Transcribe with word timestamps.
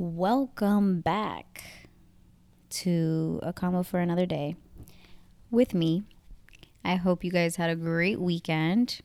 Welcome 0.00 1.00
back 1.00 1.64
to 2.70 3.40
a 3.42 3.52
convo 3.52 3.84
for 3.84 3.98
another 3.98 4.26
day 4.26 4.54
with 5.50 5.74
me. 5.74 6.04
I 6.84 6.94
hope 6.94 7.24
you 7.24 7.32
guys 7.32 7.56
had 7.56 7.68
a 7.68 7.74
great 7.74 8.20
weekend. 8.20 9.00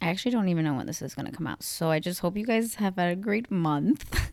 I 0.00 0.08
actually 0.08 0.30
don't 0.30 0.48
even 0.48 0.64
know 0.64 0.72
when 0.72 0.86
this 0.86 1.02
is 1.02 1.14
going 1.14 1.26
to 1.26 1.32
come 1.32 1.46
out, 1.46 1.62
so 1.62 1.90
I 1.90 1.98
just 1.98 2.20
hope 2.20 2.38
you 2.38 2.46
guys 2.46 2.76
have 2.76 2.96
had 2.96 3.12
a 3.12 3.14
great 3.14 3.50
month. 3.50 4.32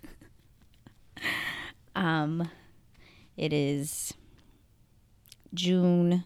um 1.97 2.50
it 3.36 3.52
is 3.52 4.13
June 5.54 6.24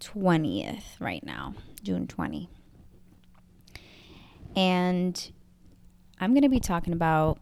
20th 0.00 0.98
right 0.98 1.24
now, 1.24 1.54
June 1.84 2.08
20. 2.08 2.48
And 4.56 5.30
I'm 6.18 6.32
going 6.32 6.42
to 6.42 6.48
be 6.48 6.58
talking 6.58 6.92
about 6.92 7.38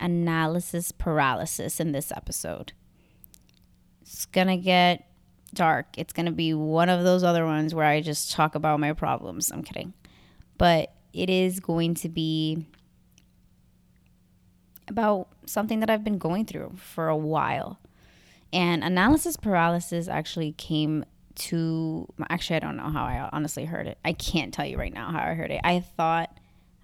analysis 0.00 0.92
paralysis 0.92 1.80
in 1.80 1.92
this 1.92 2.10
episode. 2.12 2.72
It's 4.02 4.26
going 4.26 4.48
to 4.48 4.56
get 4.56 5.06
dark. 5.54 5.86
It's 5.96 6.12
going 6.12 6.26
to 6.26 6.32
be 6.32 6.54
one 6.54 6.88
of 6.88 7.04
those 7.04 7.22
other 7.22 7.44
ones 7.44 7.74
where 7.74 7.86
I 7.86 8.00
just 8.00 8.32
talk 8.32 8.54
about 8.54 8.80
my 8.80 8.92
problems. 8.92 9.50
I'm 9.50 9.62
kidding. 9.62 9.92
But 10.58 10.94
it 11.12 11.30
is 11.30 11.60
going 11.60 11.94
to 11.94 12.08
be 12.08 12.66
about 14.88 15.28
something 15.46 15.80
that 15.80 15.90
I've 15.90 16.04
been 16.04 16.18
going 16.18 16.44
through 16.44 16.74
for 16.76 17.08
a 17.08 17.16
while. 17.16 17.78
And 18.52 18.82
analysis 18.82 19.36
paralysis 19.36 20.08
actually 20.08 20.52
came 20.52 21.04
to 21.36 22.06
actually 22.28 22.56
I 22.56 22.60
don't 22.60 22.76
know 22.76 22.90
how 22.90 23.04
I 23.04 23.28
honestly 23.32 23.64
heard 23.64 23.86
it. 23.86 23.98
I 24.04 24.12
can't 24.12 24.52
tell 24.52 24.66
you 24.66 24.76
right 24.76 24.92
now 24.92 25.10
how 25.12 25.20
I 25.20 25.34
heard 25.34 25.50
it. 25.50 25.60
I 25.62 25.80
thought 25.80 26.36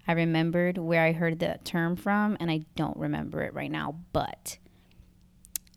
I 0.07 0.13
remembered 0.13 0.77
where 0.77 1.03
I 1.03 1.11
heard 1.11 1.39
that 1.39 1.65
term 1.65 1.95
from 1.95 2.37
and 2.39 2.49
I 2.49 2.61
don't 2.75 2.97
remember 2.97 3.43
it 3.43 3.53
right 3.53 3.71
now, 3.71 3.95
but 4.13 4.57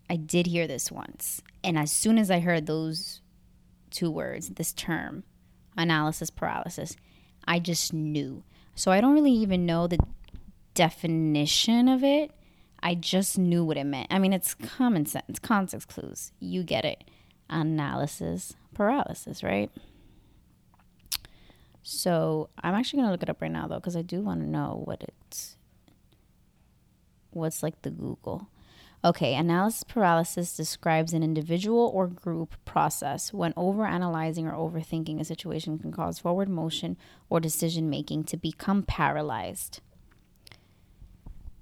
I 0.09 0.16
did 0.16 0.47
hear 0.47 0.67
this 0.67 0.92
once. 0.92 1.42
And 1.64 1.77
as 1.77 1.91
soon 1.91 2.19
as 2.19 2.31
I 2.31 2.41
heard 2.41 2.67
those 2.67 3.20
two 3.91 4.11
words, 4.11 4.51
this 4.51 4.73
term, 4.73 5.25
analysis 5.77 6.31
paralysis, 6.31 6.97
I 7.45 7.58
just 7.58 7.92
knew. 7.92 8.45
So 8.75 8.92
I 8.92 9.01
don't 9.01 9.14
really 9.14 9.33
even 9.33 9.67
know 9.67 9.86
the 9.86 9.98
definition 10.75 11.89
of 11.89 12.05
it. 12.05 12.31
I 12.83 12.95
just 12.95 13.39
knew 13.39 13.64
what 13.64 13.77
it 13.77 13.84
meant. 13.84 14.08
I 14.11 14.19
mean, 14.19 14.33
it's 14.33 14.55
common 14.55 15.06
sense, 15.06 15.39
context 15.39 15.89
clues. 15.89 16.33
You 16.41 16.62
get 16.62 16.84
it. 16.84 17.05
Analysis 17.51 18.55
paralysis, 18.75 19.42
right? 19.42 19.70
So 21.83 22.50
I'm 22.62 22.75
actually 22.75 23.00
gonna 23.00 23.12
look 23.12 23.23
it 23.23 23.31
up 23.31 23.41
right 23.41 23.50
now 23.50 23.67
though, 23.67 23.77
because 23.77 23.97
I 23.97 24.03
do 24.03 24.20
want 24.20 24.41
to 24.41 24.47
know 24.47 24.83
what 24.84 25.03
it's 25.03 25.56
what's 27.31 27.62
like 27.62 27.83
the 27.83 27.91
Google. 27.91 28.48
Okay, 29.03 29.34
analysis 29.34 29.83
paralysis 29.83 30.55
describes 30.55 31.14
an 31.14 31.23
individual 31.23 31.91
or 31.95 32.06
group 32.06 32.55
process 32.67 33.33
when 33.33 33.55
overanalyzing 33.55 34.45
or 34.45 34.53
overthinking 34.53 35.19
a 35.19 35.25
situation 35.25 35.78
can 35.78 35.91
cause 35.91 36.19
forward 36.19 36.51
motion 36.51 36.98
or 37.31 37.41
decision 37.41 37.89
making 37.89 38.25
to 38.25 38.36
become 38.36 38.83
paralyzed. 38.83 39.81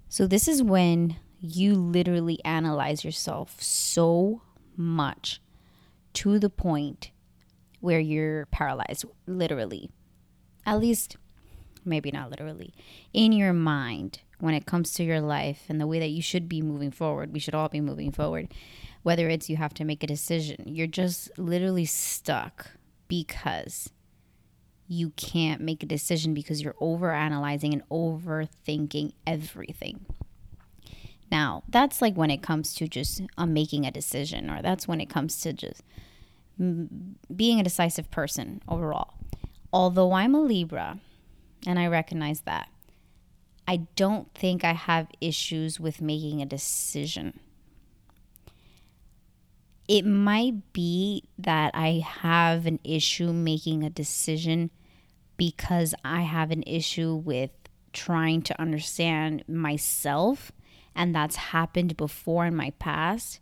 So, 0.08 0.26
this 0.26 0.48
is 0.48 0.64
when 0.64 1.16
you 1.40 1.74
literally 1.74 2.42
analyze 2.44 3.04
yourself 3.04 3.62
so 3.62 4.42
much 4.76 5.40
to 6.14 6.40
the 6.40 6.50
point 6.50 7.12
where 7.78 8.00
you're 8.00 8.46
paralyzed, 8.46 9.04
literally. 9.28 9.90
At 10.68 10.80
least, 10.80 11.16
maybe 11.82 12.10
not 12.10 12.28
literally, 12.28 12.74
in 13.14 13.32
your 13.32 13.54
mind 13.54 14.20
when 14.38 14.52
it 14.52 14.66
comes 14.66 14.92
to 14.92 15.02
your 15.02 15.18
life 15.18 15.62
and 15.70 15.80
the 15.80 15.86
way 15.86 15.98
that 15.98 16.10
you 16.10 16.20
should 16.20 16.46
be 16.46 16.60
moving 16.60 16.90
forward. 16.90 17.32
We 17.32 17.38
should 17.38 17.54
all 17.54 17.70
be 17.70 17.80
moving 17.80 18.12
forward. 18.12 18.52
Whether 19.02 19.30
it's 19.30 19.48
you 19.48 19.56
have 19.56 19.72
to 19.74 19.84
make 19.84 20.02
a 20.02 20.06
decision, 20.06 20.64
you're 20.66 20.86
just 20.86 21.30
literally 21.38 21.86
stuck 21.86 22.72
because 23.08 23.88
you 24.86 25.08
can't 25.16 25.62
make 25.62 25.82
a 25.82 25.86
decision 25.86 26.34
because 26.34 26.60
you're 26.60 26.76
over 26.80 27.12
analyzing 27.12 27.72
and 27.72 27.88
overthinking 27.88 29.14
everything. 29.26 30.04
Now, 31.32 31.62
that's 31.66 32.02
like 32.02 32.14
when 32.14 32.30
it 32.30 32.42
comes 32.42 32.74
to 32.74 32.86
just 32.88 33.22
um, 33.38 33.54
making 33.54 33.86
a 33.86 33.90
decision, 33.90 34.50
or 34.50 34.60
that's 34.60 34.86
when 34.86 35.00
it 35.00 35.08
comes 35.08 35.40
to 35.40 35.54
just 35.54 35.82
being 36.58 37.58
a 37.58 37.64
decisive 37.64 38.10
person 38.10 38.60
overall. 38.68 39.14
Although 39.72 40.12
I'm 40.12 40.34
a 40.34 40.40
Libra, 40.40 40.98
and 41.66 41.78
I 41.78 41.86
recognize 41.86 42.40
that, 42.42 42.68
I 43.66 43.78
don't 43.96 44.32
think 44.34 44.64
I 44.64 44.72
have 44.72 45.08
issues 45.20 45.78
with 45.78 46.00
making 46.00 46.40
a 46.40 46.46
decision. 46.46 47.40
It 49.86 50.06
might 50.06 50.72
be 50.72 51.24
that 51.38 51.74
I 51.74 52.02
have 52.04 52.66
an 52.66 52.78
issue 52.82 53.32
making 53.32 53.82
a 53.82 53.90
decision 53.90 54.70
because 55.36 55.94
I 56.04 56.22
have 56.22 56.50
an 56.50 56.62
issue 56.66 57.14
with 57.14 57.50
trying 57.92 58.42
to 58.42 58.60
understand 58.60 59.44
myself, 59.48 60.50
and 60.94 61.14
that's 61.14 61.36
happened 61.36 61.96
before 61.96 62.46
in 62.46 62.56
my 62.56 62.70
past 62.78 63.40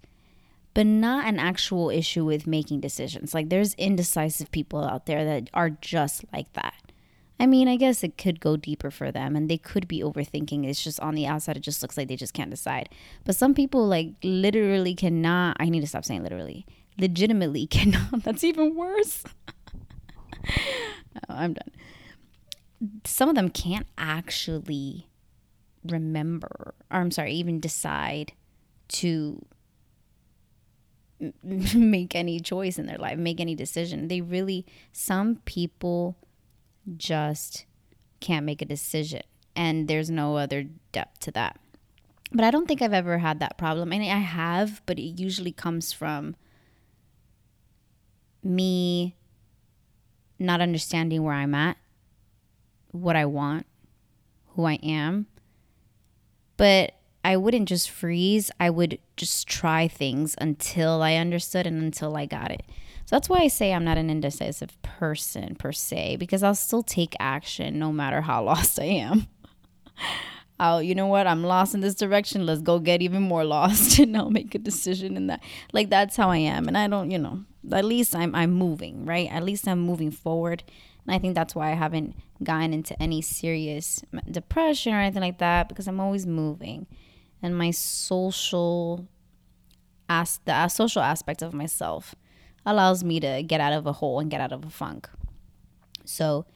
but 0.76 0.84
not 0.84 1.26
an 1.26 1.38
actual 1.38 1.88
issue 1.88 2.22
with 2.22 2.46
making 2.46 2.80
decisions. 2.80 3.32
Like 3.32 3.48
there's 3.48 3.72
indecisive 3.76 4.50
people 4.50 4.84
out 4.84 5.06
there 5.06 5.24
that 5.24 5.48
are 5.54 5.70
just 5.70 6.26
like 6.34 6.52
that. 6.52 6.92
I 7.40 7.46
mean, 7.46 7.66
I 7.66 7.76
guess 7.76 8.04
it 8.04 8.18
could 8.18 8.40
go 8.40 8.58
deeper 8.58 8.90
for 8.90 9.10
them 9.10 9.36
and 9.36 9.48
they 9.48 9.56
could 9.56 9.88
be 9.88 10.02
overthinking. 10.02 10.66
It's 10.66 10.84
just 10.84 11.00
on 11.00 11.14
the 11.14 11.26
outside, 11.26 11.56
it 11.56 11.60
just 11.60 11.80
looks 11.80 11.96
like 11.96 12.08
they 12.08 12.16
just 12.16 12.34
can't 12.34 12.50
decide. 12.50 12.90
But 13.24 13.36
some 13.36 13.54
people, 13.54 13.86
like, 13.86 14.16
literally 14.22 14.94
cannot. 14.94 15.56
I 15.58 15.70
need 15.70 15.80
to 15.80 15.86
stop 15.86 16.04
saying 16.04 16.22
literally. 16.22 16.66
Legitimately 16.98 17.66
cannot. 17.68 18.22
That's 18.22 18.44
even 18.44 18.74
worse. 18.74 19.24
oh, 20.46 20.52
I'm 21.30 21.54
done. 21.54 21.70
Some 23.06 23.30
of 23.30 23.34
them 23.34 23.48
can't 23.48 23.86
actually 23.96 25.08
remember, 25.86 26.74
or 26.90 27.00
I'm 27.00 27.10
sorry, 27.10 27.32
even 27.32 27.60
decide 27.60 28.34
to 28.88 29.42
make 31.42 32.14
any 32.14 32.40
choice 32.40 32.78
in 32.78 32.86
their 32.86 32.98
life, 32.98 33.18
make 33.18 33.40
any 33.40 33.54
decision. 33.54 34.08
They 34.08 34.20
really, 34.20 34.66
some 34.92 35.36
people 35.44 36.16
just 36.96 37.64
can't 38.20 38.46
make 38.46 38.62
a 38.62 38.66
decision, 38.66 39.22
and 39.54 39.88
there's 39.88 40.10
no 40.10 40.36
other 40.36 40.64
depth 40.92 41.20
to 41.20 41.30
that. 41.32 41.58
But 42.32 42.44
I 42.44 42.50
don't 42.50 42.66
think 42.66 42.82
I've 42.82 42.92
ever 42.92 43.18
had 43.18 43.40
that 43.40 43.56
problem. 43.56 43.92
I 43.92 43.98
mean, 43.98 44.10
I 44.10 44.18
have, 44.18 44.82
but 44.84 44.98
it 44.98 45.20
usually 45.20 45.52
comes 45.52 45.92
from 45.92 46.34
me 48.42 49.14
not 50.38 50.60
understanding 50.60 51.22
where 51.22 51.34
I'm 51.34 51.54
at, 51.54 51.76
what 52.90 53.16
I 53.16 53.24
want, 53.26 53.66
who 54.48 54.64
I 54.64 54.74
am. 54.82 55.26
But 56.56 56.94
I 57.26 57.36
wouldn't 57.36 57.68
just 57.68 57.90
freeze. 57.90 58.52
I 58.60 58.70
would 58.70 59.00
just 59.16 59.48
try 59.48 59.88
things 59.88 60.36
until 60.38 61.02
I 61.02 61.16
understood 61.16 61.66
and 61.66 61.82
until 61.82 62.16
I 62.16 62.24
got 62.24 62.52
it. 62.52 62.62
So 63.04 63.16
that's 63.16 63.28
why 63.28 63.38
I 63.38 63.48
say 63.48 63.72
I'm 63.72 63.84
not 63.84 63.98
an 63.98 64.10
indecisive 64.10 64.80
person 64.82 65.56
per 65.56 65.72
se, 65.72 66.18
because 66.20 66.44
I'll 66.44 66.54
still 66.54 66.84
take 66.84 67.16
action 67.18 67.80
no 67.80 67.90
matter 67.90 68.20
how 68.20 68.44
lost 68.50 68.78
I 68.78 68.84
am. 68.84 69.26
I'll, 70.60 70.80
you 70.80 70.94
know 70.94 71.08
what, 71.08 71.26
I'm 71.26 71.42
lost 71.42 71.74
in 71.74 71.80
this 71.80 71.96
direction. 71.96 72.46
Let's 72.46 72.62
go 72.62 72.78
get 72.78 73.02
even 73.02 73.22
more 73.22 73.44
lost 73.56 73.98
and 73.98 74.16
I'll 74.16 74.30
make 74.30 74.54
a 74.54 74.58
decision 74.60 75.16
in 75.16 75.26
that. 75.26 75.42
Like 75.72 75.90
that's 75.90 76.14
how 76.14 76.30
I 76.30 76.38
am. 76.38 76.68
And 76.68 76.78
I 76.78 76.86
don't, 76.86 77.10
you 77.10 77.18
know, 77.18 77.40
at 77.72 77.84
least 77.84 78.14
I'm 78.14 78.36
I'm 78.36 78.52
moving, 78.52 79.04
right? 79.04 79.28
At 79.32 79.42
least 79.42 79.66
I'm 79.66 79.80
moving 79.80 80.12
forward. 80.12 80.62
And 81.04 81.12
I 81.12 81.18
think 81.18 81.34
that's 81.34 81.56
why 81.56 81.72
I 81.72 81.74
haven't 81.74 82.14
gotten 82.44 82.72
into 82.72 83.02
any 83.02 83.20
serious 83.20 84.04
depression 84.30 84.94
or 84.94 85.00
anything 85.00 85.22
like 85.22 85.38
that 85.38 85.68
because 85.68 85.88
I'm 85.88 85.98
always 85.98 86.24
moving 86.24 86.86
and 87.42 87.56
my 87.56 87.70
social 87.70 89.06
as 90.08 90.40
the 90.44 90.52
uh, 90.52 90.68
social 90.68 91.02
aspect 91.02 91.42
of 91.42 91.52
myself 91.52 92.14
allows 92.64 93.04
me 93.04 93.20
to 93.20 93.42
get 93.42 93.60
out 93.60 93.72
of 93.72 93.86
a 93.86 93.92
hole 93.92 94.20
and 94.20 94.30
get 94.30 94.40
out 94.40 94.52
of 94.52 94.64
a 94.64 94.70
funk. 94.70 95.08
So 96.04 96.46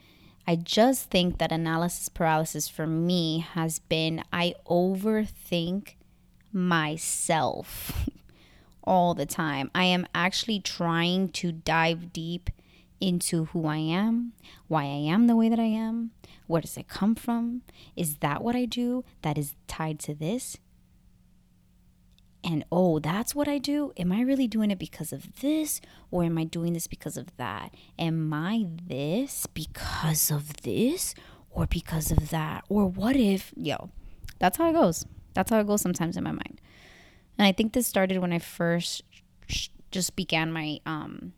I 0.47 0.57
just 0.57 1.11
think 1.11 1.39
that 1.39 1.53
analysis 1.53 2.09
paralysis 2.09 2.69
for 2.69 2.87
me 2.87 3.41
has 3.55 3.79
been 3.79 4.23
I 4.33 4.55
overthink 4.67 5.95
myself 6.53 8.09
all 8.85 9.15
the 9.15 9.27
time. 9.27 9.71
I 9.75 9.85
am 9.85 10.07
actually 10.15 10.61
trying 10.61 11.29
to 11.31 11.53
dive 11.53 12.13
deep 12.13 12.51
into 13.01 13.47
who 13.47 13.67
I 13.67 13.79
am, 13.79 14.33
why 14.69 14.83
I 14.83 15.13
am 15.13 15.27
the 15.27 15.37
way 15.37 15.49
that 15.49 15.59
I 15.59 15.65
am, 15.65 16.11
where 16.47 16.61
does 16.61 16.77
it 16.77 16.89
come 16.89 17.15
from? 17.15 17.63
Is 17.97 18.17
that 18.17 18.43
what 18.43 18.57
I 18.57 18.65
do 18.67 19.05
that 19.23 19.39
is 19.39 19.55
tied 19.67 19.99
to 20.01 20.15
this? 20.15 20.59
And 22.43 22.65
oh, 22.73 22.99
that's 22.99 23.35
what 23.35 23.49
I 23.49 23.59
do? 23.59 23.93
Am 23.97 24.13
I 24.13 24.23
really 24.23 24.49
doing 24.49 24.71
it 24.71 24.79
because 24.79 25.13
of 25.13 25.41
this? 25.41 25.81
Or 26.11 26.25
am 26.25 26.39
I 26.39 26.45
doing 26.45 26.73
this 26.73 26.87
because 26.87 27.17
of 27.17 27.37
that? 27.37 27.75
Am 27.99 28.33
I 28.33 28.67
this 28.87 29.47
because 29.47 30.31
of 30.31 30.63
this? 30.63 31.15
Or 31.51 31.67
because 31.67 32.11
of 32.11 32.31
that? 32.31 32.65
Or 32.69 32.87
what 32.87 33.17
if, 33.17 33.53
yo, 33.57 33.91
that's 34.39 34.57
how 34.57 34.71
it 34.71 34.73
goes. 34.73 35.05
That's 35.35 35.51
how 35.51 35.61
it 35.61 35.67
goes 35.67 35.83
sometimes 35.83 36.17
in 36.17 36.25
my 36.25 36.33
mind. 36.33 36.61
And 37.39 37.47
I 37.47 37.53
think 37.53 37.73
this 37.73 37.87
started 37.87 38.19
when 38.19 38.33
I 38.33 38.39
first 38.39 39.03
just 39.91 40.17
began 40.17 40.53
my 40.53 40.81
um, 40.87 41.33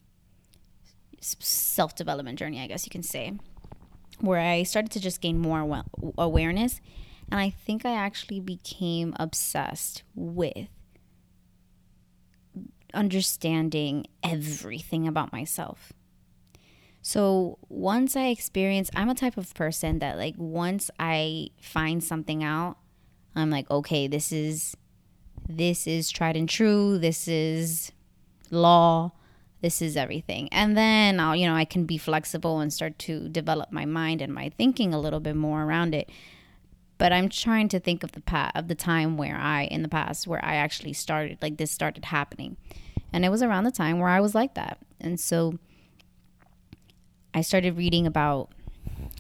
self 1.21 1.95
development 1.95 2.39
journey, 2.39 2.61
I 2.61 2.67
guess 2.67 2.87
you 2.87 2.91
can 2.91 3.03
say, 3.03 3.33
where 4.21 4.41
I 4.41 4.63
started 4.63 4.93
to 4.93 5.01
just 5.01 5.21
gain 5.21 5.39
more 5.39 5.85
awareness. 6.17 6.81
And 7.31 7.41
I 7.41 7.51
think 7.51 7.87
I 7.87 7.95
actually 7.95 8.41
became 8.41 9.15
obsessed 9.19 10.03
with 10.15 10.69
understanding 12.95 14.07
everything 14.23 15.07
about 15.07 15.33
myself. 15.33 15.93
So 17.03 17.59
once 17.69 18.17
I 18.17 18.29
experience, 18.29 18.91
I'm 18.95 19.09
a 19.09 19.15
type 19.15 19.37
of 19.37 19.53
person 19.55 19.99
that, 19.99 20.17
like, 20.17 20.35
once 20.39 20.91
I 21.01 21.49
find 21.61 22.03
something 22.03 22.45
out, 22.45 22.77
I'm 23.35 23.51
like, 23.51 23.71
okay, 23.71 24.07
this 24.07 24.31
is 24.31 24.77
this 25.49 25.87
is 25.87 26.11
tried 26.11 26.37
and 26.37 26.49
true. 26.49 26.99
This 26.99 27.27
is 27.27 27.93
law. 28.51 29.13
This 29.61 29.83
is 29.83 29.97
everything. 29.97 30.49
And 30.53 30.77
then 30.77 31.21
I'll, 31.21 31.37
you 31.37 31.47
know, 31.47 31.55
I 31.55 31.65
can 31.65 31.85
be 31.85 31.99
flexible 31.99 32.61
and 32.61 32.73
start 32.73 32.99
to 33.01 33.29
develop 33.29 33.73
my 33.73 33.85
mind 33.85 34.21
and 34.21 34.33
my 34.33 34.51
thinking 34.51 34.93
a 34.93 35.01
little 35.01 35.21
bit 35.21 35.37
more 35.37 35.63
around 35.63 35.95
it. 35.95 36.11
But 36.99 37.13
I'm 37.13 37.29
trying 37.29 37.69
to 37.71 37.81
think 37.81 38.05
of 38.05 38.13
the 38.13 38.21
past, 38.21 38.57
of 38.57 38.69
the 38.69 38.75
time 38.75 39.17
where 39.17 39.37
I 39.37 39.65
in 39.65 39.83
the 39.83 39.89
past 39.89 40.27
where 40.27 40.45
I 40.45 40.55
actually 40.55 40.93
started 40.93 41.39
like 41.43 41.57
this 41.57 41.71
started 41.71 42.07
happening. 42.07 42.57
And 43.13 43.25
it 43.25 43.31
was 43.31 43.43
around 43.43 43.65
the 43.65 43.71
time 43.71 43.99
where 43.99 44.09
I 44.09 44.21
was 44.21 44.35
like 44.35 44.55
that. 44.55 44.79
And 45.01 45.19
so 45.19 45.59
I 47.35 47.41
started 47.41 47.77
reading 47.77 48.07
about 48.07 48.51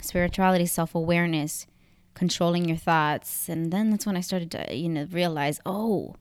spirituality, 0.00 0.66
self-awareness, 0.66 1.66
controlling 2.14 2.66
your 2.66 2.76
thoughts, 2.76 3.48
and 3.48 3.72
then 3.72 3.90
that's 3.90 4.06
when 4.06 4.16
I 4.16 4.20
started 4.20 4.50
to, 4.52 4.76
you 4.76 4.88
know, 4.88 5.06
realize, 5.10 5.60
oh, 5.64 6.16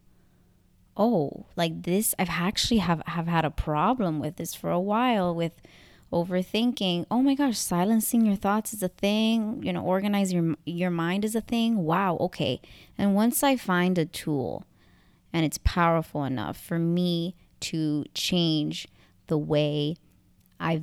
oh, 0.95 1.45
like 1.55 1.83
this, 1.83 2.15
I've 2.17 2.29
actually 2.29 2.79
have, 2.79 3.01
have 3.07 3.27
had 3.27 3.45
a 3.45 3.51
problem 3.51 4.19
with 4.19 4.37
this 4.37 4.53
for 4.53 4.71
a 4.71 4.79
while 4.79 5.33
with 5.35 5.61
overthinking. 6.11 7.05
Oh 7.09 7.21
my 7.21 7.35
gosh, 7.35 7.57
silencing 7.57 8.25
your 8.25 8.35
thoughts 8.35 8.73
is 8.73 8.83
a 8.83 8.87
thing. 8.87 9.61
You 9.63 9.73
know, 9.73 9.83
organize 9.83 10.33
your 10.33 10.55
your 10.65 10.91
mind 10.91 11.25
is 11.25 11.35
a 11.35 11.41
thing. 11.41 11.83
Wow, 11.83 12.17
okay. 12.19 12.61
And 12.97 13.15
once 13.15 13.43
I 13.43 13.55
find 13.55 13.97
a 13.97 14.05
tool 14.05 14.65
and 15.33 15.45
it's 15.45 15.59
powerful 15.63 16.23
enough 16.23 16.57
for 16.57 16.77
me 16.79 17.35
to 17.61 18.05
change 18.13 18.87
the 19.27 19.37
way 19.37 19.95
i 20.59 20.81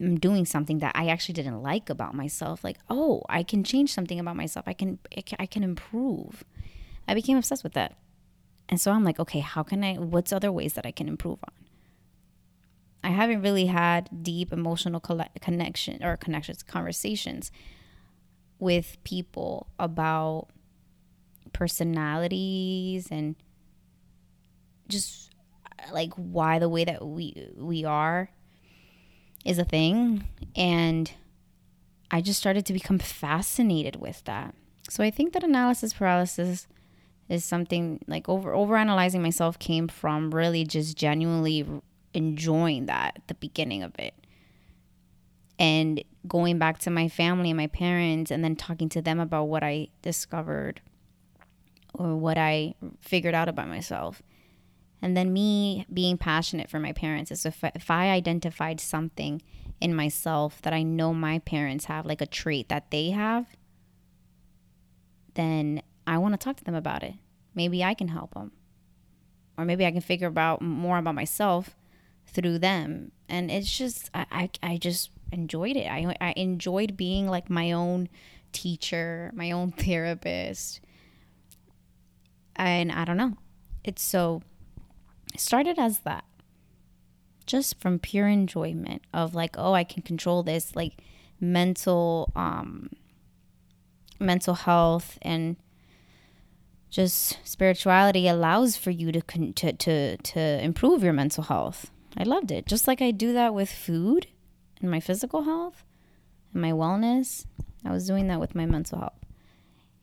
am 0.00 0.18
doing 0.18 0.46
something 0.46 0.78
that 0.78 0.92
I 0.96 1.08
actually 1.08 1.34
didn't 1.34 1.62
like 1.62 1.88
about 1.88 2.14
myself, 2.14 2.64
like, 2.64 2.78
oh, 2.90 3.22
I 3.28 3.42
can 3.42 3.62
change 3.62 3.92
something 3.92 4.18
about 4.18 4.34
myself. 4.34 4.66
I 4.66 4.72
can 4.72 4.98
I 5.38 5.46
can 5.46 5.62
improve. 5.62 6.44
I 7.06 7.14
became 7.14 7.36
obsessed 7.36 7.62
with 7.62 7.74
that. 7.74 7.96
And 8.68 8.80
so 8.80 8.90
I'm 8.92 9.04
like, 9.04 9.20
okay, 9.20 9.40
how 9.40 9.62
can 9.62 9.84
I, 9.84 9.94
what's 9.96 10.32
other 10.32 10.50
ways 10.50 10.74
that 10.74 10.86
I 10.86 10.92
can 10.92 11.08
improve 11.08 11.38
on? 11.44 11.61
I 13.04 13.10
haven't 13.10 13.42
really 13.42 13.66
had 13.66 14.08
deep 14.22 14.52
emotional 14.52 15.00
connection 15.00 16.02
or 16.04 16.16
connections, 16.16 16.62
conversations 16.62 17.50
with 18.58 18.96
people 19.02 19.66
about 19.78 20.48
personalities 21.52 23.08
and 23.10 23.34
just 24.88 25.34
like 25.92 26.12
why 26.14 26.58
the 26.58 26.68
way 26.68 26.84
that 26.84 27.04
we 27.04 27.50
we 27.56 27.84
are 27.84 28.30
is 29.44 29.58
a 29.58 29.64
thing 29.64 30.24
and 30.54 31.12
I 32.10 32.20
just 32.20 32.38
started 32.38 32.66
to 32.66 32.72
become 32.72 32.98
fascinated 32.98 33.96
with 33.96 34.22
that. 34.24 34.54
So 34.90 35.02
I 35.02 35.10
think 35.10 35.32
that 35.32 35.42
analysis 35.42 35.92
paralysis 35.92 36.66
is 37.28 37.44
something 37.44 38.00
like 38.06 38.28
over 38.28 38.54
over 38.54 38.76
analyzing 38.76 39.22
myself 39.22 39.58
came 39.58 39.88
from 39.88 40.32
really 40.32 40.64
just 40.64 40.96
genuinely 40.96 41.66
enjoying 42.14 42.86
that 42.86 43.14
at 43.16 43.28
the 43.28 43.34
beginning 43.34 43.82
of 43.82 43.92
it 43.98 44.14
and 45.62 46.02
going 46.26 46.58
back 46.58 46.78
to 46.80 46.90
my 46.90 47.08
family 47.08 47.50
and 47.50 47.56
my 47.56 47.68
parents 47.68 48.30
and 48.30 48.42
then 48.42 48.56
talking 48.56 48.88
to 48.90 49.00
them 49.00 49.20
about 49.20 49.44
what 49.44 49.62
I 49.62 49.88
discovered 50.02 50.80
or 51.94 52.16
what 52.16 52.36
I 52.38 52.74
figured 53.00 53.34
out 53.34 53.48
about 53.48 53.68
myself. 53.68 54.22
And 55.00 55.16
then 55.16 55.32
me 55.32 55.86
being 55.92 56.16
passionate 56.16 56.68
for 56.68 56.80
my 56.80 56.92
parents 56.92 57.30
is 57.30 57.46
if 57.46 57.62
I, 57.62 57.72
if 57.74 57.90
I 57.90 58.10
identified 58.10 58.80
something 58.80 59.42
in 59.80 59.94
myself 59.94 60.62
that 60.62 60.72
I 60.72 60.82
know 60.82 61.12
my 61.12 61.38
parents 61.40 61.86
have, 61.86 62.06
like 62.06 62.20
a 62.20 62.26
trait 62.26 62.68
that 62.68 62.90
they 62.90 63.10
have, 63.10 63.46
then 65.34 65.82
I 66.06 66.18
want 66.18 66.34
to 66.34 66.44
talk 66.44 66.56
to 66.56 66.64
them 66.64 66.74
about 66.74 67.02
it. 67.02 67.14
Maybe 67.54 67.84
I 67.84 67.94
can 67.94 68.08
help 68.08 68.34
them. 68.34 68.52
Or 69.56 69.64
maybe 69.64 69.84
I 69.84 69.90
can 69.90 70.00
figure 70.00 70.32
out 70.36 70.62
more 70.62 70.98
about 70.98 71.14
myself 71.14 71.76
through 72.32 72.58
them. 72.58 73.12
And 73.28 73.50
it's 73.50 73.76
just, 73.76 74.10
I, 74.14 74.26
I, 74.30 74.50
I 74.62 74.76
just 74.76 75.10
enjoyed 75.30 75.76
it. 75.76 75.86
I, 75.86 76.14
I 76.20 76.34
enjoyed 76.36 76.96
being 76.96 77.28
like 77.28 77.50
my 77.50 77.72
own 77.72 78.08
teacher, 78.52 79.30
my 79.34 79.50
own 79.50 79.72
therapist. 79.78 80.80
And 82.56 82.92
I 82.92 83.04
don't 83.04 83.16
know. 83.16 83.36
It's 83.84 84.02
so, 84.02 84.42
started 85.36 85.78
as 85.78 86.00
that. 86.00 86.24
Just 87.44 87.80
from 87.80 87.98
pure 87.98 88.28
enjoyment 88.28 89.02
of 89.12 89.34
like, 89.34 89.56
oh, 89.58 89.72
I 89.72 89.84
can 89.84 90.02
control 90.02 90.42
this, 90.42 90.76
like 90.76 91.02
mental, 91.40 92.30
um, 92.36 92.90
mental 94.20 94.54
health 94.54 95.18
and 95.22 95.56
just 96.92 97.38
spirituality 97.42 98.28
allows 98.28 98.76
for 98.76 98.90
you 98.90 99.10
to 99.12 99.22
to 99.22 99.72
to 99.72 100.16
to 100.18 100.40
improve 100.62 101.02
your 101.02 101.14
mental 101.14 101.44
health. 101.44 101.90
I 102.16 102.24
loved 102.24 102.50
it. 102.50 102.66
Just 102.66 102.86
like 102.86 103.00
I 103.00 103.10
do 103.10 103.32
that 103.32 103.54
with 103.54 103.70
food 103.70 104.26
and 104.80 104.90
my 104.90 105.00
physical 105.00 105.42
health 105.42 105.84
and 106.52 106.62
my 106.62 106.72
wellness, 106.72 107.46
I 107.84 107.90
was 107.90 108.06
doing 108.06 108.28
that 108.28 108.40
with 108.40 108.54
my 108.54 108.66
mental 108.66 108.98
health. 108.98 109.24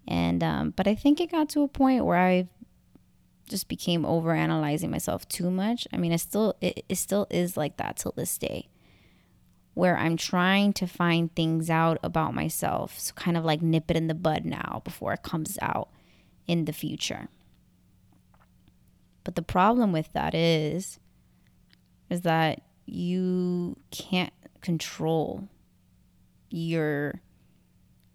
And 0.07 0.43
um, 0.43 0.73
but 0.75 0.87
I 0.87 0.95
think 0.95 1.21
it 1.21 1.31
got 1.31 1.49
to 1.49 1.61
a 1.61 1.67
point 1.67 2.05
where 2.05 2.17
I 2.17 2.47
just 3.47 3.67
became 3.67 4.05
over 4.05 4.33
analyzing 4.33 4.89
myself 4.89 5.27
too 5.27 5.51
much. 5.51 5.87
I 5.93 5.97
mean, 5.97 6.11
it 6.11 6.19
still 6.19 6.55
it, 6.61 6.83
it 6.89 6.95
still 6.95 7.27
is 7.29 7.55
like 7.55 7.77
that 7.77 7.97
till 7.97 8.13
this 8.15 8.37
day 8.37 8.69
where 9.75 9.97
I'm 9.97 10.17
trying 10.17 10.73
to 10.73 10.87
find 10.87 11.33
things 11.33 11.69
out 11.69 11.99
about 12.03 12.33
myself. 12.33 12.99
So 12.99 13.13
kind 13.13 13.37
of 13.37 13.45
like 13.45 13.61
nip 13.61 13.89
it 13.89 13.95
in 13.95 14.07
the 14.07 14.13
bud 14.13 14.43
now 14.43 14.81
before 14.83 15.13
it 15.13 15.23
comes 15.23 15.57
out 15.61 15.89
in 16.47 16.65
the 16.65 16.73
future. 16.73 17.29
But 19.23 19.35
the 19.35 19.41
problem 19.41 19.91
with 19.91 20.11
that 20.13 20.33
is 20.33 20.99
is 22.09 22.21
that 22.21 22.61
you 22.85 23.77
can't 23.91 24.33
control 24.61 25.47
your 26.49 27.21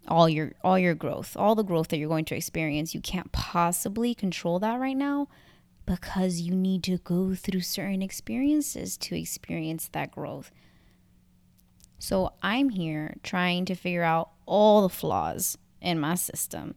all 0.07 0.29
your 0.29 0.53
all 0.63 0.77
your 0.77 0.93
growth, 0.93 1.35
all 1.37 1.55
the 1.55 1.63
growth 1.63 1.87
that 1.87 1.97
you're 1.97 2.09
going 2.09 2.25
to 2.25 2.35
experience. 2.35 2.93
You 2.93 3.01
can't 3.01 3.31
possibly 3.31 4.13
control 4.13 4.59
that 4.59 4.79
right 4.79 4.97
now 4.97 5.27
because 5.85 6.41
you 6.41 6.55
need 6.55 6.83
to 6.83 6.97
go 6.99 7.33
through 7.35 7.61
certain 7.61 8.01
experiences 8.01 8.97
to 8.97 9.15
experience 9.15 9.89
that 9.93 10.11
growth. 10.11 10.51
So 11.97 12.33
I'm 12.43 12.69
here 12.69 13.15
trying 13.23 13.65
to 13.65 13.75
figure 13.75 14.03
out 14.03 14.31
all 14.45 14.81
the 14.81 14.89
flaws 14.89 15.57
in 15.81 15.99
my 15.99 16.15
system 16.15 16.75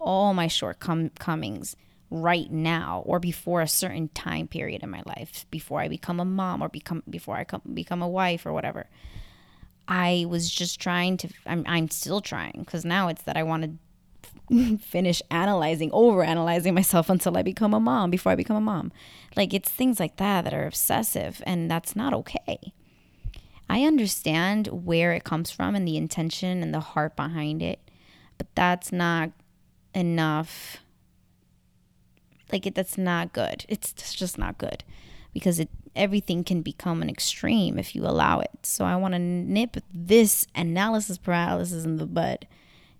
all 0.00 0.34
my 0.34 0.46
shortcomings 0.46 1.76
right 2.10 2.50
now 2.50 3.02
or 3.06 3.20
before 3.20 3.60
a 3.60 3.68
certain 3.68 4.08
time 4.08 4.48
period 4.48 4.82
in 4.82 4.90
my 4.90 5.02
life 5.06 5.46
before 5.50 5.80
i 5.80 5.88
become 5.88 6.18
a 6.18 6.24
mom 6.24 6.62
or 6.62 6.68
become 6.68 7.02
before 7.08 7.36
i 7.36 7.44
come, 7.44 7.62
become 7.72 8.02
a 8.02 8.08
wife 8.08 8.44
or 8.44 8.52
whatever 8.52 8.86
i 9.86 10.26
was 10.28 10.50
just 10.50 10.80
trying 10.80 11.16
to 11.16 11.28
i'm, 11.46 11.64
I'm 11.66 11.88
still 11.88 12.20
trying 12.20 12.56
because 12.58 12.84
now 12.84 13.08
it's 13.08 13.22
that 13.22 13.36
i 13.36 13.42
want 13.42 13.62
to 13.64 13.70
finish 14.78 15.22
analyzing 15.30 15.90
over 15.92 16.24
analyzing 16.24 16.74
myself 16.74 17.08
until 17.08 17.36
i 17.36 17.42
become 17.42 17.72
a 17.72 17.80
mom 17.80 18.10
before 18.10 18.32
i 18.32 18.36
become 18.36 18.56
a 18.56 18.60
mom. 18.60 18.92
Like 19.36 19.54
it's 19.54 19.70
things 19.70 20.00
like 20.00 20.16
that 20.16 20.42
that 20.42 20.54
are 20.54 20.66
obsessive 20.66 21.40
and 21.46 21.70
that's 21.70 21.94
not 21.94 22.12
okay. 22.14 22.72
I 23.68 23.84
understand 23.84 24.66
where 24.66 25.12
it 25.12 25.22
comes 25.22 25.52
from 25.52 25.76
and 25.76 25.86
the 25.86 25.96
intention 25.96 26.62
and 26.62 26.74
the 26.74 26.80
heart 26.80 27.14
behind 27.14 27.62
it 27.62 27.78
but 28.40 28.48
that's 28.54 28.90
not 28.90 29.30
enough 29.94 30.78
like 32.52 32.66
it, 32.66 32.74
that's 32.74 32.98
not 32.98 33.32
good. 33.32 33.64
It's, 33.68 33.92
just 34.14 34.38
not 34.38 34.58
good 34.58 34.84
because 35.32 35.58
it 35.60 35.68
everything 35.96 36.44
can 36.44 36.62
become 36.62 37.02
an 37.02 37.10
extreme 37.10 37.78
if 37.78 37.94
you 37.94 38.04
allow 38.04 38.40
it. 38.40 38.50
So 38.62 38.84
i 38.84 38.96
want 38.96 39.14
to 39.14 39.18
nip 39.18 39.76
this 39.92 40.46
analysis 40.54 41.18
paralysis 41.18 41.84
in 41.84 41.96
the 41.96 42.06
bud. 42.06 42.46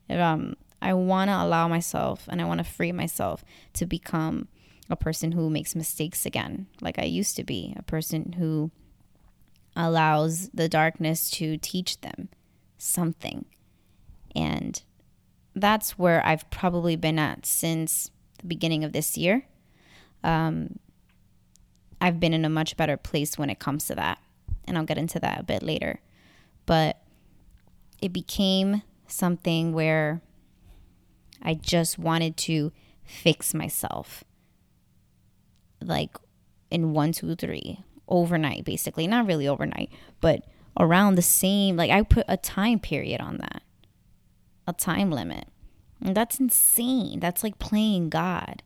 Um, 0.09 0.57
i 0.83 0.93
want 0.93 1.29
to 1.29 1.37
allow 1.37 1.69
myself 1.69 2.27
and 2.29 2.41
i 2.41 2.45
want 2.45 2.59
to 2.59 2.65
free 2.65 2.91
myself 2.91 3.45
to 3.75 3.87
become 3.87 4.49
a 4.89 4.97
person 4.97 5.33
who 5.33 5.49
makes 5.51 5.77
mistakes 5.77 6.27
again 6.27 6.67
like 6.81 6.99
i 6.99 7.05
used 7.05 7.37
to 7.37 7.45
be 7.45 7.75
a 7.77 7.83
person 7.83 8.33
who 8.39 8.73
allows 9.77 10.49
the 10.51 10.69
darkness 10.69 11.31
to 11.31 11.57
teach 11.57 12.01
them 12.01 12.29
something. 12.79 13.45
And 14.35 14.83
that's 15.55 15.99
where 15.99 16.25
I've 16.25 16.49
probably 16.51 16.97
been 16.97 17.19
at 17.19 17.47
since 17.47 18.11
the 18.41 18.47
beginning 18.47 18.85
of 18.85 18.93
this 18.93 19.17
year. 19.17 19.47
Um, 20.23 20.79
I've 22.01 22.21
been 22.21 22.35
in 22.35 22.45
a 22.45 22.51
much 22.51 22.77
better 22.77 22.97
place 22.97 23.39
when 23.39 23.51
it 23.51 23.59
comes 23.59 23.87
to 23.87 23.95
that. 23.95 24.19
And 24.65 24.79
I'll 24.79 24.85
get 24.85 24.99
into 24.99 25.19
that 25.21 25.41
a 25.41 25.45
bit 25.45 25.63
later. 25.63 26.01
But 26.67 27.03
it 28.01 28.13
became 28.13 28.83
something 29.07 29.73
where 29.73 30.23
I 31.43 31.55
just 31.55 31.99
wanted 31.99 32.37
to 32.39 32.73
fix 33.05 33.53
myself. 33.55 34.23
Like 35.83 36.17
in 36.71 36.93
one, 36.93 37.13
two, 37.13 37.35
three, 37.35 37.81
overnight, 38.09 38.65
basically. 38.65 39.07
Not 39.07 39.27
really 39.27 39.49
overnight, 39.49 39.91
but 40.21 40.45
around 40.79 41.15
the 41.15 41.23
same, 41.23 41.77
like 41.77 41.91
I 41.91 42.03
put 42.03 42.25
a 42.29 42.37
time 42.37 42.79
period 42.79 43.21
on 43.21 43.39
that, 43.39 43.63
a 44.67 44.73
time 44.73 45.11
limit. 45.11 45.49
And 46.03 46.17
that's 46.17 46.41
insane. 46.41 47.21
That's 47.21 47.43
like 47.43 47.59
playing 47.59 48.11
God. 48.11 48.63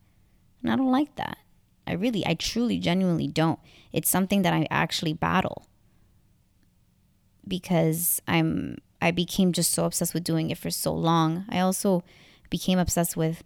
And 0.62 0.72
I 0.72 0.76
don't 0.76 0.92
like 0.92 1.16
that. 1.16 1.38
I 1.86 1.92
really, 1.92 2.26
I 2.26 2.34
truly, 2.34 2.78
genuinely 2.78 3.26
don't. 3.26 3.58
It's 3.92 4.08
something 4.08 4.42
that 4.42 4.54
I 4.54 4.66
actually 4.70 5.12
battle 5.12 5.66
because 7.46 8.22
I'm, 8.26 8.78
I 9.02 9.10
became 9.10 9.52
just 9.52 9.72
so 9.72 9.84
obsessed 9.84 10.14
with 10.14 10.24
doing 10.24 10.50
it 10.50 10.58
for 10.58 10.70
so 10.70 10.94
long. 10.94 11.44
I 11.50 11.58
also 11.60 12.02
became 12.48 12.78
obsessed 12.78 13.16
with 13.16 13.42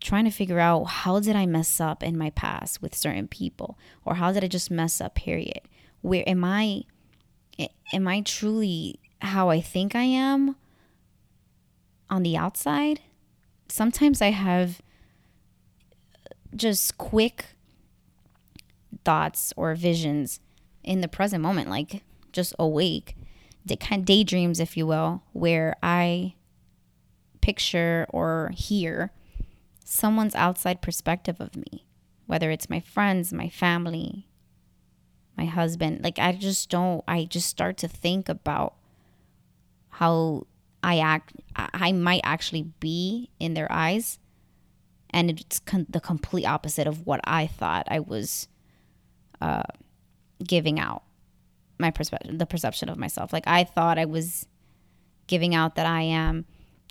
trying 0.00 0.24
to 0.24 0.30
figure 0.30 0.60
out 0.60 0.84
how 0.84 1.18
did 1.18 1.34
I 1.34 1.46
mess 1.46 1.80
up 1.80 2.02
in 2.02 2.16
my 2.16 2.30
past 2.30 2.82
with 2.82 2.94
certain 2.94 3.26
people 3.26 3.78
or 4.04 4.16
how 4.16 4.32
did 4.32 4.44
I 4.44 4.48
just 4.48 4.70
mess 4.70 5.00
up 5.00 5.14
period 5.14 5.62
where 6.02 6.28
am 6.28 6.44
I 6.44 6.82
am 7.92 8.06
I 8.06 8.20
truly 8.20 9.00
how 9.22 9.48
I 9.48 9.62
think 9.62 9.94
I 9.94 10.02
am 10.02 10.56
on 12.10 12.22
the 12.22 12.36
outside 12.36 13.00
sometimes 13.68 14.22
I 14.22 14.30
have 14.30 14.80
just 16.54 16.98
quick 16.98 17.46
thoughts 19.04 19.52
or 19.56 19.74
visions 19.74 20.40
in 20.82 21.00
the 21.00 21.08
present 21.08 21.42
moment, 21.42 21.68
like 21.68 22.02
just 22.32 22.54
awake, 22.58 23.16
kind 23.80 24.00
of 24.00 24.06
daydreams, 24.06 24.60
if 24.60 24.76
you 24.76 24.86
will, 24.86 25.22
where 25.32 25.76
I 25.82 26.34
picture 27.40 28.06
or 28.10 28.52
hear 28.54 29.12
someone's 29.84 30.34
outside 30.34 30.80
perspective 30.80 31.40
of 31.40 31.56
me, 31.56 31.84
whether 32.26 32.50
it's 32.50 32.70
my 32.70 32.80
friends, 32.80 33.32
my 33.32 33.48
family, 33.48 34.28
my 35.36 35.44
husband. 35.44 36.02
Like, 36.02 36.18
I 36.18 36.32
just 36.32 36.70
don't, 36.70 37.04
I 37.06 37.24
just 37.24 37.48
start 37.48 37.76
to 37.78 37.88
think 37.88 38.28
about 38.28 38.74
how 39.90 40.46
I 40.84 40.98
act, 40.98 41.32
I 41.56 41.92
might 41.92 42.20
actually 42.24 42.62
be 42.78 43.30
in 43.40 43.54
their 43.54 43.70
eyes. 43.72 44.18
And 45.10 45.30
it's 45.30 45.60
con- 45.60 45.86
the 45.88 46.00
complete 46.00 46.44
opposite 46.44 46.86
of 46.86 47.06
what 47.06 47.20
I 47.24 47.46
thought 47.46 47.86
I 47.88 48.00
was 48.00 48.48
uh, 49.40 49.62
giving 50.46 50.78
out 50.78 51.02
my 51.78 51.90
perspective, 51.90 52.38
the 52.38 52.46
perception 52.46 52.88
of 52.88 52.98
myself. 52.98 53.32
Like 53.32 53.46
I 53.46 53.64
thought 53.64 53.98
I 53.98 54.04
was 54.04 54.46
giving 55.26 55.54
out 55.54 55.76
that 55.76 55.86
I 55.86 56.02
am 56.02 56.44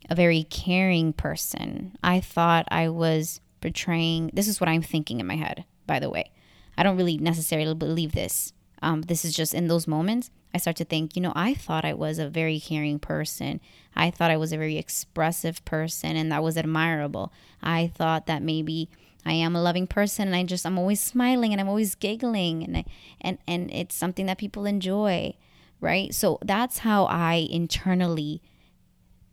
a 0.09 0.15
very 0.15 0.43
caring 0.43 1.13
person. 1.13 1.95
I 2.03 2.19
thought 2.19 2.65
I 2.71 2.89
was 2.89 3.41
portraying. 3.61 4.31
This 4.33 4.47
is 4.47 4.59
what 4.59 4.69
I'm 4.69 4.81
thinking 4.81 5.19
in 5.19 5.27
my 5.27 5.35
head, 5.35 5.65
by 5.85 5.99
the 5.99 6.09
way. 6.09 6.31
I 6.77 6.83
don't 6.83 6.97
really 6.97 7.17
necessarily 7.17 7.75
believe 7.75 8.13
this. 8.13 8.53
Um, 8.83 9.03
this 9.03 9.25
is 9.25 9.33
just 9.33 9.53
in 9.53 9.67
those 9.67 9.87
moments. 9.87 10.29
I 10.53 10.59
start 10.59 10.75
to 10.77 10.85
think, 10.85 11.15
you 11.15 11.21
know, 11.21 11.33
I 11.35 11.53
thought 11.55 11.85
I 11.85 11.93
was 11.93 12.19
a 12.19 12.29
very 12.29 12.59
caring 12.59 12.99
person. 12.99 13.59
I 13.95 14.11
thought 14.11 14.29
I 14.29 14.37
was 14.37 14.51
a 14.51 14.57
very 14.57 14.77
expressive 14.77 15.63
person, 15.65 16.15
and 16.15 16.31
that 16.31 16.43
was 16.43 16.57
admirable. 16.57 17.33
I 17.61 17.91
thought 17.95 18.27
that 18.27 18.43
maybe 18.43 18.89
I 19.25 19.33
am 19.33 19.55
a 19.55 19.61
loving 19.61 19.87
person 19.87 20.27
and 20.27 20.35
I 20.35 20.43
just 20.43 20.65
I'm 20.65 20.77
always 20.77 21.01
smiling 21.01 21.53
and 21.53 21.61
I'm 21.61 21.69
always 21.69 21.95
giggling 21.95 22.63
and 22.63 22.77
I, 22.77 22.85
and 23.21 23.37
and 23.47 23.71
it's 23.71 23.95
something 23.95 24.25
that 24.25 24.37
people 24.37 24.65
enjoy, 24.65 25.33
right? 25.79 26.13
So 26.13 26.39
that's 26.43 26.79
how 26.79 27.05
I 27.05 27.47
internally 27.49 28.41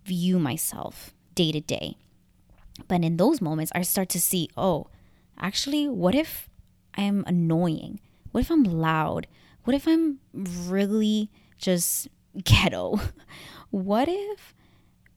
view 0.05 0.39
myself 0.39 1.13
day 1.35 1.51
to 1.53 1.61
day. 1.61 1.97
But 2.87 3.03
in 3.03 3.17
those 3.17 3.41
moments 3.41 3.73
I 3.75 3.83
start 3.83 4.09
to 4.11 4.21
see, 4.21 4.49
oh, 4.57 4.87
actually 5.39 5.89
what 5.89 6.15
if 6.15 6.49
I 6.97 7.03
am 7.03 7.25
annoying? 7.27 8.01
What 8.33 8.43
if 8.43 8.51
I'm 8.51 8.65
loud? 8.65 9.27
What 9.65 9.75
if 9.75 9.87
I'm 9.87 10.19
really 10.35 11.31
just 11.59 12.09
ghetto? 12.45 13.01
what 13.71 14.09
if 14.09 14.55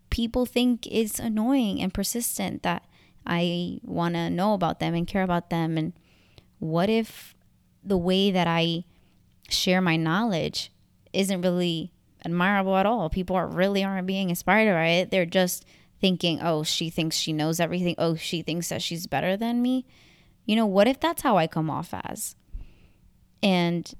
people 0.09 0.45
think 0.45 0.85
it's 0.91 1.17
annoying 1.17 1.81
and 1.81 1.91
persistent 1.91 2.61
that 2.61 2.85
I 3.25 3.79
want 3.83 4.15
to 4.15 4.29
know 4.29 4.53
about 4.53 4.79
them 4.79 4.93
and 4.93 5.07
care 5.07 5.23
about 5.23 5.49
them. 5.49 5.77
And 5.77 5.93
what 6.59 6.89
if 6.89 7.33
the 7.83 7.97
way 7.97 8.31
that 8.31 8.47
I 8.47 8.85
share 9.49 9.81
my 9.81 9.95
knowledge 9.95 10.71
isn't 11.13 11.41
really 11.41 11.91
admirable 12.23 12.77
at 12.77 12.85
all? 12.85 13.09
People 13.09 13.35
are 13.35 13.47
really 13.47 13.83
aren't 13.83 14.07
being 14.07 14.29
inspired 14.29 14.73
by 14.73 14.87
it. 14.87 15.11
They're 15.11 15.25
just 15.25 15.65
thinking, 15.99 16.41
oh, 16.41 16.63
she 16.63 16.89
thinks 16.89 17.15
she 17.15 17.33
knows 17.33 17.59
everything. 17.59 17.95
Oh, 17.97 18.15
she 18.15 18.41
thinks 18.41 18.69
that 18.69 18.81
she's 18.81 19.07
better 19.07 19.37
than 19.37 19.61
me. 19.61 19.85
You 20.45 20.55
know, 20.57 20.65
what 20.65 20.87
if 20.87 20.99
that's 20.99 21.21
how 21.21 21.37
I 21.37 21.47
come 21.47 21.69
off 21.69 21.93
as? 21.93 22.35
And 23.43 23.93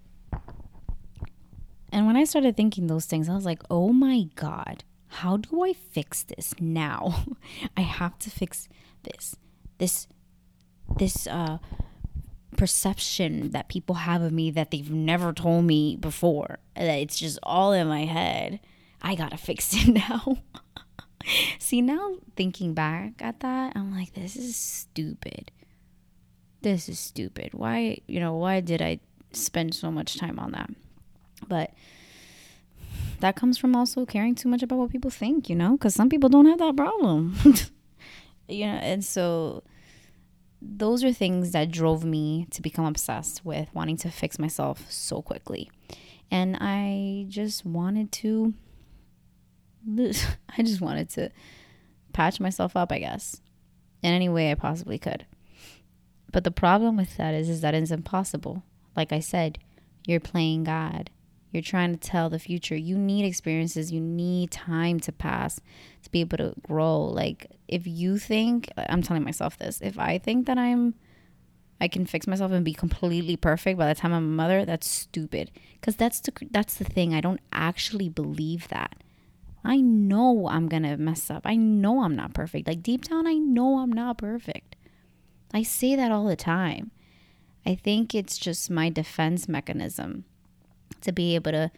and 1.92 2.08
when 2.08 2.16
I 2.16 2.24
started 2.24 2.58
thinking 2.58 2.88
those 2.88 3.06
things, 3.06 3.30
I 3.30 3.36
was 3.36 3.46
like, 3.46 3.62
oh 3.70 3.94
my 3.94 4.24
God, 4.34 4.84
how 5.08 5.38
do 5.38 5.64
I 5.64 5.74
fix 5.74 6.24
this 6.24 6.56
now? 6.60 7.26
I 7.78 7.82
have 7.82 8.18
to 8.20 8.32
fix 8.32 8.68
this 9.04 9.36
this 9.78 10.08
this 10.98 11.28
uh 11.28 11.60
perception 12.58 13.52
that 13.52 13.68
people 13.68 13.96
have 13.96 14.22
of 14.22 14.32
me 14.32 14.50
that 14.52 14.72
they've 14.72 14.90
never 14.90 15.34
told 15.34 15.66
me 15.66 15.98
before. 15.98 16.60
That 16.76 16.96
it's 16.96 17.20
just 17.20 17.38
all 17.44 17.74
in 17.74 17.88
my 17.88 18.06
head. 18.06 18.60
I 19.02 19.16
gotta 19.16 19.38
fix 19.38 19.74
it 19.88 19.90
now. 19.90 20.38
See 21.60 21.82
now 21.82 22.16
thinking 22.36 22.74
back 22.74 23.14
at 23.22 23.40
that 23.40 23.72
i'm 23.78 23.96
like 23.96 24.14
this 24.14 24.36
is 24.36 24.56
stupid. 24.56 25.52
This 26.62 26.90
is 26.90 26.98
stupid. 26.98 27.54
Why 27.54 28.00
you 28.08 28.20
know 28.20 28.36
why 28.36 28.62
did 28.62 28.82
i 28.82 29.00
spend 29.36 29.74
so 29.74 29.92
much 29.92 30.18
time 30.18 30.40
on 30.40 30.52
that 30.52 30.70
but 31.48 31.72
that 33.20 33.36
comes 33.36 33.58
from 33.58 33.76
also 33.76 34.06
caring 34.06 34.36
too 34.36 34.50
much 34.50 34.64
about 34.64 34.78
what 34.78 34.92
people 34.92 35.12
think 35.12 35.50
you 35.50 35.56
know 35.56 35.74
because 35.74 35.96
some 35.96 36.10
people 36.10 36.30
don't 36.30 36.46
have 36.46 36.60
that 36.60 36.76
problem 36.76 37.36
you 38.48 38.66
know, 38.66 38.74
and 38.74 39.04
so 39.04 39.64
those 40.62 41.04
are 41.04 41.12
things 41.12 41.52
that 41.52 41.72
drove 41.72 42.06
me 42.06 42.48
to 42.52 42.62
become 42.62 42.86
obsessed 42.86 43.44
with 43.46 43.74
wanting 43.74 43.98
to 43.98 44.10
fix 44.10 44.40
myself 44.40 44.90
so 44.90 45.22
quickly. 45.22 45.70
And 46.32 46.58
I 46.60 47.26
just 47.30 47.66
wanted 47.66 48.12
to 48.14 48.54
I 50.58 50.64
just 50.64 50.82
wanted 50.82 51.10
to 51.12 51.30
patch 52.14 52.40
myself 52.40 52.76
up, 52.76 52.92
I 52.92 53.00
guess, 53.00 53.42
in 54.02 54.14
any 54.14 54.30
way 54.30 54.52
I 54.52 54.56
possibly 54.56 54.98
could. 54.98 55.26
But 56.32 56.44
the 56.44 56.52
problem 56.52 56.98
with 56.98 57.18
that 57.18 57.34
is 57.34 57.50
is 57.50 57.62
that 57.62 57.76
it's 57.76 57.92
impossible. 57.92 58.64
Like 58.96 59.12
I 59.12 59.20
said, 59.20 59.60
you're 60.06 60.20
playing 60.20 60.66
God. 60.66 61.10
You're 61.52 61.62
trying 61.62 61.94
to 61.94 62.00
tell 62.00 62.30
the 62.30 62.40
future. 62.40 62.76
You 62.76 62.98
need 62.98 63.26
experiences, 63.26 63.92
you 63.92 64.02
need 64.02 64.50
time 64.50 65.00
to 65.02 65.12
pass 65.12 65.62
to 66.02 66.10
be 66.10 66.22
able 66.22 66.38
to 66.38 66.54
grow. 66.64 67.02
Like 67.02 67.52
if 67.68 67.86
you 67.86 68.18
think 68.18 68.70
I'm 68.76 69.04
telling 69.04 69.24
myself 69.24 69.58
this, 69.60 69.80
if 69.82 70.00
I 70.00 70.18
think 70.18 70.48
that 70.48 70.58
I'm 70.58 70.96
I 71.80 71.88
can 71.88 72.06
fix 72.06 72.28
myself 72.28 72.52
and 72.52 72.66
be 72.66 72.74
completely 72.74 73.36
perfect 73.36 73.78
by 73.78 73.88
the 73.88 74.00
time 74.00 74.14
I'm 74.14 74.24
a 74.24 74.28
mother, 74.28 74.66
that's 74.66 74.88
stupid. 74.88 75.52
Cuz 75.82 75.96
that's 75.96 76.22
the 76.22 76.34
that's 76.50 76.76
the 76.76 76.86
thing. 76.86 77.14
I 77.14 77.22
don't 77.22 77.42
actually 77.52 78.10
believe 78.10 78.68
that. 78.70 78.96
I 79.64 79.80
know 79.80 80.48
I'm 80.50 80.68
going 80.68 80.84
to 80.84 80.98
mess 80.98 81.30
up. 81.30 81.44
I 81.46 81.56
know 81.56 82.04
I'm 82.04 82.16
not 82.16 82.34
perfect. 82.34 82.68
Like 82.68 82.84
deep 82.84 83.06
down 83.06 83.28
I 83.28 83.36
know 83.36 83.80
I'm 83.80 83.94
not 83.94 84.18
perfect. 84.18 84.76
I 85.54 85.62
say 85.62 85.96
that 85.96 86.12
all 86.12 86.26
the 86.26 86.36
time. 86.36 86.92
I 87.66 87.76
think 87.76 88.14
it's 88.14 88.38
just 88.38 88.70
my 88.70 88.90
defense 88.90 89.48
mechanism 89.48 90.26
to 91.02 91.12
be 91.12 91.36
able 91.36 91.52
to 91.52 91.72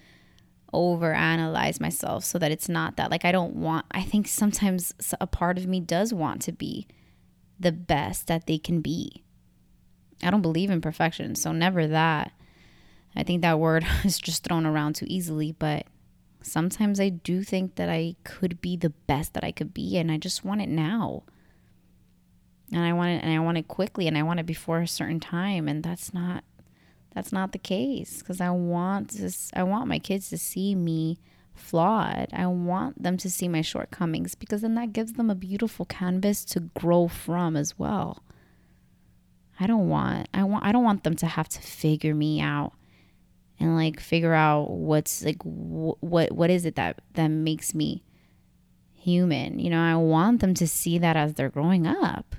overanalyze 0.74 1.80
myself 1.80 2.26
so 2.26 2.38
that 2.38 2.52
it's 2.52 2.68
not 2.68 2.98
that 2.98 3.10
like 3.10 3.24
I 3.24 3.32
don't 3.32 3.56
want 3.56 3.86
I 3.92 4.04
think 4.04 4.28
sometimes 4.28 4.94
a 5.22 5.28
part 5.28 5.58
of 5.58 5.68
me 5.68 5.80
does 5.80 6.14
want 6.14 6.42
to 6.44 6.52
be 6.52 6.88
the 7.60 7.72
best 7.72 8.28
that 8.28 8.48
they 8.48 8.58
can 8.58 8.82
be. 8.82 9.24
I 10.22 10.32
don't 10.32 10.42
believe 10.42 10.70
in 10.70 10.82
perfection, 10.82 11.36
so 11.36 11.52
never 11.52 11.88
that. 11.88 12.32
I 13.16 13.24
think 13.24 13.42
that 13.42 13.60
word 13.60 13.86
is 14.04 14.20
just 14.20 14.44
thrown 14.44 14.66
around 14.66 14.96
too 14.96 15.06
easily, 15.08 15.54
but 15.54 15.86
sometimes 16.42 17.00
I 17.00 17.10
do 17.10 17.44
think 17.44 17.76
that 17.76 17.90
I 17.90 18.16
could 18.24 18.62
be 18.62 18.76
the 18.76 18.90
best 18.90 19.34
that 19.34 19.44
I 19.44 19.52
could 19.52 19.74
be 19.74 19.98
and 19.98 20.12
I 20.12 20.18
just 20.18 20.44
want 20.44 20.62
it 20.62 20.70
now. 20.70 21.24
And 22.72 22.84
I 22.84 22.94
want 22.94 23.12
it 23.12 23.24
and 23.24 23.32
I 23.34 23.40
want 23.40 23.58
it 23.58 23.68
quickly 23.68 24.08
and 24.08 24.18
I 24.18 24.24
want 24.24 24.40
it 24.40 24.46
before 24.46 24.80
a 24.80 24.88
certain 24.88 25.20
time 25.20 25.68
and 25.68 25.84
that's 25.84 26.14
not 26.14 26.44
that's 27.14 27.32
not 27.32 27.52
the 27.52 27.60
case 27.60 28.20
because 28.20 28.42
I 28.42 28.50
want 28.50 29.10
this 29.10 29.52
I 29.56 29.64
want 29.64 29.88
my 29.88 30.00
kids 30.00 30.30
to 30.30 30.38
see 30.38 30.76
me 30.76 31.20
flawed. 31.54 32.28
I 32.34 32.48
want 32.48 33.02
them 33.02 33.18
to 33.18 33.30
see 33.30 33.48
my 33.48 33.62
shortcomings 33.62 34.36
because 34.36 34.62
then 34.62 34.76
that 34.76 34.94
gives 34.94 35.14
them 35.14 35.30
a 35.30 35.36
beautiful 35.36 35.86
canvas 35.86 36.44
to 36.46 36.60
grow 36.60 37.08
from 37.08 37.56
as 37.56 37.80
well. 37.80 38.24
I 39.60 39.68
don't 39.68 39.88
want 39.88 40.28
I 40.34 40.44
want 40.44 40.66
I 40.66 40.72
don't 40.72 40.84
want 40.84 41.04
them 41.04 41.16
to 41.18 41.28
have 41.28 41.48
to 41.50 41.62
figure 41.62 42.16
me 42.16 42.42
out 42.42 42.74
and 43.60 43.76
like 43.76 44.00
figure 44.00 44.34
out 44.34 44.70
what's 44.72 45.24
like 45.24 45.42
wh- 45.44 46.02
what 46.04 46.32
what 46.32 46.50
is 46.50 46.66
it 46.66 46.76
that 46.76 47.00
that 47.14 47.28
makes 47.28 47.74
me 47.74 48.04
human. 48.94 49.60
You 49.60 49.70
know, 49.70 49.82
I 49.82 49.96
want 49.96 50.42
them 50.42 50.54
to 50.56 50.68
see 50.68 50.98
that 50.98 51.16
as 51.16 51.36
they're 51.36 51.50
growing 51.50 51.88
up 51.88 52.36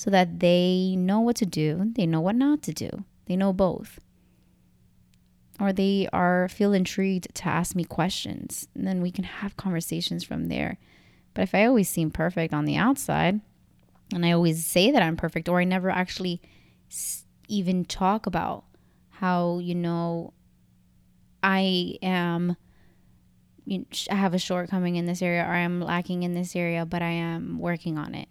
so 0.00 0.08
that 0.08 0.40
they 0.40 0.94
know 0.96 1.20
what 1.20 1.36
to 1.36 1.44
do, 1.44 1.92
they 1.94 2.06
know 2.06 2.22
what 2.22 2.34
not 2.34 2.62
to 2.62 2.72
do. 2.72 3.04
They 3.26 3.36
know 3.36 3.52
both. 3.52 4.00
Or 5.60 5.74
they 5.74 6.08
are 6.10 6.48
feel 6.48 6.72
intrigued 6.72 7.34
to 7.34 7.46
ask 7.46 7.76
me 7.76 7.84
questions, 7.84 8.66
and 8.74 8.86
then 8.86 9.02
we 9.02 9.10
can 9.10 9.24
have 9.24 9.58
conversations 9.58 10.24
from 10.24 10.48
there. 10.48 10.78
But 11.34 11.42
if 11.42 11.54
I 11.54 11.66
always 11.66 11.90
seem 11.90 12.10
perfect 12.10 12.54
on 12.54 12.64
the 12.64 12.76
outside, 12.76 13.42
and 14.14 14.24
I 14.24 14.32
always 14.32 14.64
say 14.64 14.90
that 14.90 15.02
I'm 15.02 15.18
perfect, 15.18 15.50
or 15.50 15.60
I 15.60 15.64
never 15.64 15.90
actually 15.90 16.40
even 17.48 17.84
talk 17.84 18.24
about 18.24 18.64
how, 19.10 19.58
you 19.58 19.74
know, 19.74 20.32
I 21.42 21.98
am, 22.00 22.56
you 23.66 23.80
know, 23.80 23.84
I 24.10 24.14
have 24.14 24.32
a 24.32 24.38
shortcoming 24.38 24.96
in 24.96 25.04
this 25.04 25.20
area, 25.20 25.42
or 25.42 25.52
I 25.52 25.58
am 25.58 25.82
lacking 25.82 26.22
in 26.22 26.32
this 26.32 26.56
area, 26.56 26.86
but 26.86 27.02
I 27.02 27.10
am 27.10 27.58
working 27.58 27.98
on 27.98 28.14
it. 28.14 28.30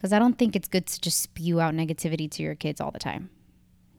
Because 0.00 0.14
I 0.14 0.18
don't 0.18 0.38
think 0.38 0.56
it's 0.56 0.66
good 0.66 0.86
to 0.86 0.98
just 0.98 1.20
spew 1.20 1.60
out 1.60 1.74
negativity 1.74 2.30
to 2.30 2.42
your 2.42 2.54
kids 2.54 2.80
all 2.80 2.90
the 2.90 2.98
time. 2.98 3.28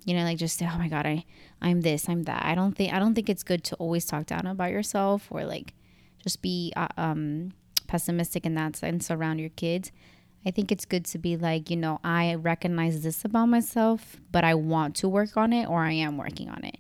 You 0.04 0.16
know, 0.16 0.24
like 0.24 0.40
just 0.40 0.58
say, 0.58 0.68
"Oh 0.68 0.80
my 0.80 0.88
God, 0.88 1.06
I, 1.06 1.26
I'm 1.62 1.82
this, 1.82 2.10
I'm 2.10 2.24
that." 2.24 2.44
I 2.44 2.56
don't 2.56 2.76
think 2.76 2.92
I 2.92 2.98
don't 2.98 3.14
think 3.14 3.30
it's 3.30 3.44
good 3.44 3.64
to 3.66 3.76
always 3.76 4.06
talk 4.06 4.26
down 4.26 4.48
about 4.48 4.72
yourself 4.72 5.28
or 5.30 5.46
like 5.46 5.76
just 6.24 6.42
be 6.42 6.74
uh, 6.76 6.88
um, 6.98 7.52
pessimistic 7.86 8.46
in 8.46 8.56
that 8.56 8.76
sense 8.76 9.12
around 9.12 9.38
your 9.38 9.50
kids. 9.50 9.92
I 10.44 10.50
think 10.50 10.72
it's 10.72 10.86
good 10.86 11.06
to 11.06 11.20
be 11.20 11.38
like, 11.38 11.70
you 11.70 11.78
know, 11.78 12.00
I 12.04 12.34
recognize 12.34 13.04
this 13.04 13.24
about 13.24 13.46
myself, 13.46 14.18
but 14.32 14.44
I 14.44 14.56
want 14.56 14.96
to 14.98 15.10
work 15.10 15.38
on 15.38 15.54
it 15.54 15.70
or 15.70 15.82
I 15.82 15.92
am 15.92 16.18
working 16.18 16.50
on 16.50 16.64
it. 16.64 16.78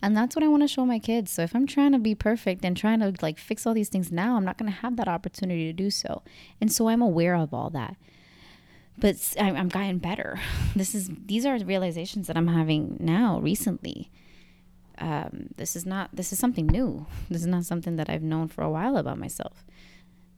And 0.00 0.16
that's 0.16 0.34
what 0.34 0.42
I 0.42 0.48
want 0.48 0.62
to 0.62 0.68
show 0.68 0.86
my 0.86 0.98
kids. 0.98 1.30
So 1.30 1.42
if 1.42 1.54
I'm 1.54 1.66
trying 1.66 1.92
to 1.92 1.98
be 1.98 2.14
perfect 2.14 2.64
and 2.64 2.76
trying 2.76 3.00
to 3.00 3.12
like 3.20 3.38
fix 3.38 3.66
all 3.66 3.74
these 3.74 3.88
things 3.90 4.10
now, 4.10 4.36
I'm 4.36 4.44
not 4.44 4.58
going 4.58 4.70
to 4.70 4.78
have 4.78 4.96
that 4.96 5.08
opportunity 5.08 5.66
to 5.66 5.72
do 5.72 5.90
so. 5.90 6.22
And 6.60 6.72
so 6.72 6.88
I'm 6.88 7.02
aware 7.02 7.36
of 7.36 7.52
all 7.52 7.70
that. 7.70 7.96
But 8.98 9.16
I'm 9.38 9.68
getting 9.68 9.98
better. 9.98 10.38
This 10.76 10.94
is 10.94 11.10
these 11.26 11.44
are 11.44 11.58
realizations 11.58 12.26
that 12.26 12.36
I'm 12.36 12.48
having 12.48 12.96
now 13.00 13.40
recently. 13.40 14.10
Um, 14.98 15.48
this 15.56 15.74
is 15.76 15.84
not 15.84 16.10
this 16.14 16.32
is 16.32 16.38
something 16.38 16.66
new. 16.66 17.06
This 17.28 17.42
is 17.42 17.46
not 17.46 17.64
something 17.64 17.96
that 17.96 18.08
I've 18.08 18.22
known 18.22 18.48
for 18.48 18.62
a 18.62 18.70
while 18.70 18.96
about 18.96 19.18
myself. 19.18 19.64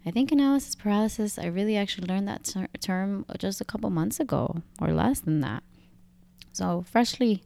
I 0.07 0.11
think 0.11 0.33
analysis 0.33 0.75
paralysis, 0.75 1.39
I 1.39 1.47
really 1.47 1.77
actually 1.77 2.07
learned 2.09 2.29
that 2.29 2.45
ter- 2.45 2.69
term 2.81 3.25
just 3.39 3.61
a 3.61 3.65
couple 3.65 3.89
months 3.91 4.21
ago 4.21 4.63
or 4.81 4.93
less 4.93 5.21
than 5.21 5.41
that. 5.41 5.63
So, 6.53 6.85
freshly 6.91 7.43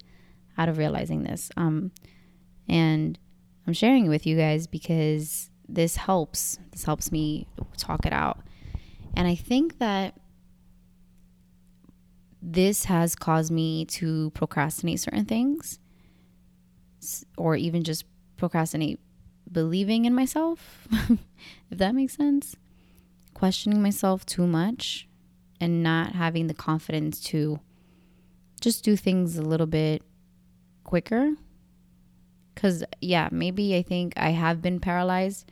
out 0.56 0.68
of 0.68 0.76
realizing 0.76 1.22
this. 1.22 1.50
Um, 1.56 1.92
and 2.68 3.18
I'm 3.66 3.72
sharing 3.72 4.06
it 4.06 4.08
with 4.08 4.26
you 4.26 4.36
guys 4.36 4.66
because 4.66 5.50
this 5.68 5.96
helps. 5.96 6.58
This 6.72 6.84
helps 6.84 7.12
me 7.12 7.46
talk 7.76 8.04
it 8.04 8.12
out. 8.12 8.40
And 9.14 9.28
I 9.28 9.34
think 9.34 9.78
that 9.78 10.14
this 12.40 12.84
has 12.84 13.14
caused 13.14 13.50
me 13.50 13.84
to 13.86 14.30
procrastinate 14.30 15.00
certain 15.00 15.24
things 15.24 15.78
or 17.36 17.56
even 17.56 17.82
just 17.82 18.04
procrastinate 18.36 19.00
believing 19.50 20.04
in 20.04 20.14
myself, 20.14 20.86
if 21.70 21.78
that 21.78 21.94
makes 21.94 22.14
sense. 22.14 22.56
Questioning 23.34 23.82
myself 23.82 24.26
too 24.26 24.46
much 24.46 25.08
and 25.60 25.82
not 25.82 26.12
having 26.12 26.46
the 26.46 26.54
confidence 26.54 27.20
to 27.20 27.60
just 28.60 28.84
do 28.84 28.96
things 28.96 29.36
a 29.36 29.42
little 29.42 29.66
bit 29.66 30.02
quicker. 30.84 31.34
Because, 32.54 32.84
yeah, 33.00 33.28
maybe 33.30 33.76
I 33.76 33.82
think 33.82 34.14
I 34.16 34.30
have 34.30 34.60
been 34.60 34.80
paralyzed. 34.80 35.50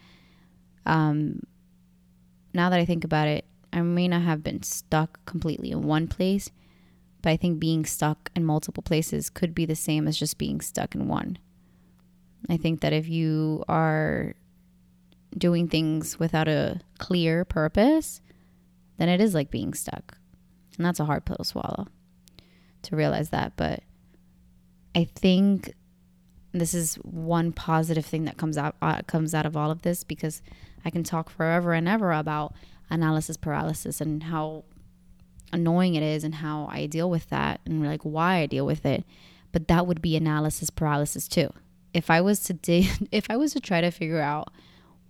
Um, 0.85 1.41
now 2.53 2.71
that 2.71 2.81
I 2.81 2.85
think 2.85 3.05
about 3.05 3.29
it, 3.29 3.45
I 3.73 3.83
may 3.83 4.09
not 4.09 4.23
have 4.23 4.43
been 4.43 4.63
stuck 4.63 5.25
completely 5.27 5.71
in 5.71 5.83
one 5.83 6.09
place, 6.09 6.51
but 7.27 7.33
I 7.33 7.37
think 7.37 7.59
being 7.59 7.85
stuck 7.85 8.31
in 8.37 8.45
multiple 8.45 8.85
places 8.85 9.31
could 9.31 9.53
be 9.53 9.67
the 9.67 9.75
same 9.75 10.07
as 10.07 10.17
just 10.17 10.39
being 10.39 10.61
stuck 10.61 10.95
in 10.95 11.09
one. 11.09 11.39
I 12.49 12.57
think 12.57 12.83
that 12.83 12.93
if 12.93 13.09
you 13.09 13.65
are 13.67 14.37
doing 15.37 15.67
things 15.67 16.21
without 16.21 16.47
a 16.47 16.81
clear 16.99 17.45
purpose, 17.45 18.21
then 18.99 19.09
it 19.09 19.21
is 19.21 19.35
like 19.35 19.51
being 19.51 19.75
stuck. 19.75 20.17
And 20.77 20.87
that's 20.87 21.01
a 21.01 21.05
hard 21.05 21.25
pill 21.25 21.39
to 21.39 21.45
swallow 21.45 21.89
to 22.83 22.95
realize 22.95 23.31
that. 23.31 23.55
But 23.57 23.83
I 24.95 25.03
think 25.03 25.75
this 26.53 26.75
is 26.75 26.95
one 27.03 27.51
positive 27.51 28.07
thing 28.07 28.27
that 28.27 28.37
comes 28.37 28.57
out 28.57 28.77
uh, 28.81 29.03
comes 29.09 29.35
out 29.35 29.47
of 29.47 29.57
all 29.57 29.73
of 29.73 29.83
this 29.83 30.05
because 30.05 30.43
I 30.85 30.91
can 30.91 31.03
talk 31.03 31.29
forever 31.29 31.73
and 31.73 31.89
ever 31.89 32.13
about 32.13 32.55
analysis 32.89 33.37
paralysis 33.37 34.01
and 34.01 34.23
how 34.23 34.63
annoying 35.53 35.95
it 35.95 36.03
is 36.03 36.25
and 36.25 36.37
how 36.37 36.69
I 36.71 36.87
deal 36.87 37.09
with 37.09 37.29
that 37.31 37.61
and 37.65 37.85
like 37.87 38.03
why 38.03 38.37
I 38.37 38.47
deal 38.47 38.67
with 38.67 38.85
it. 38.85 39.05
But 39.53 39.69
that 39.69 39.87
would 39.87 40.03
be 40.03 40.17
analysis 40.17 40.71
paralysis 40.71 41.29
too 41.29 41.53
if 41.97 42.11
I 42.11 42.21
was 42.21 42.41
to 42.41 42.53
dig, 42.69 42.87
if 43.11 43.27
I 43.31 43.37
was 43.37 43.55
to 43.55 43.61
try 43.61 43.81
to 43.81 43.91
figure 43.91 44.21
out 44.21 44.53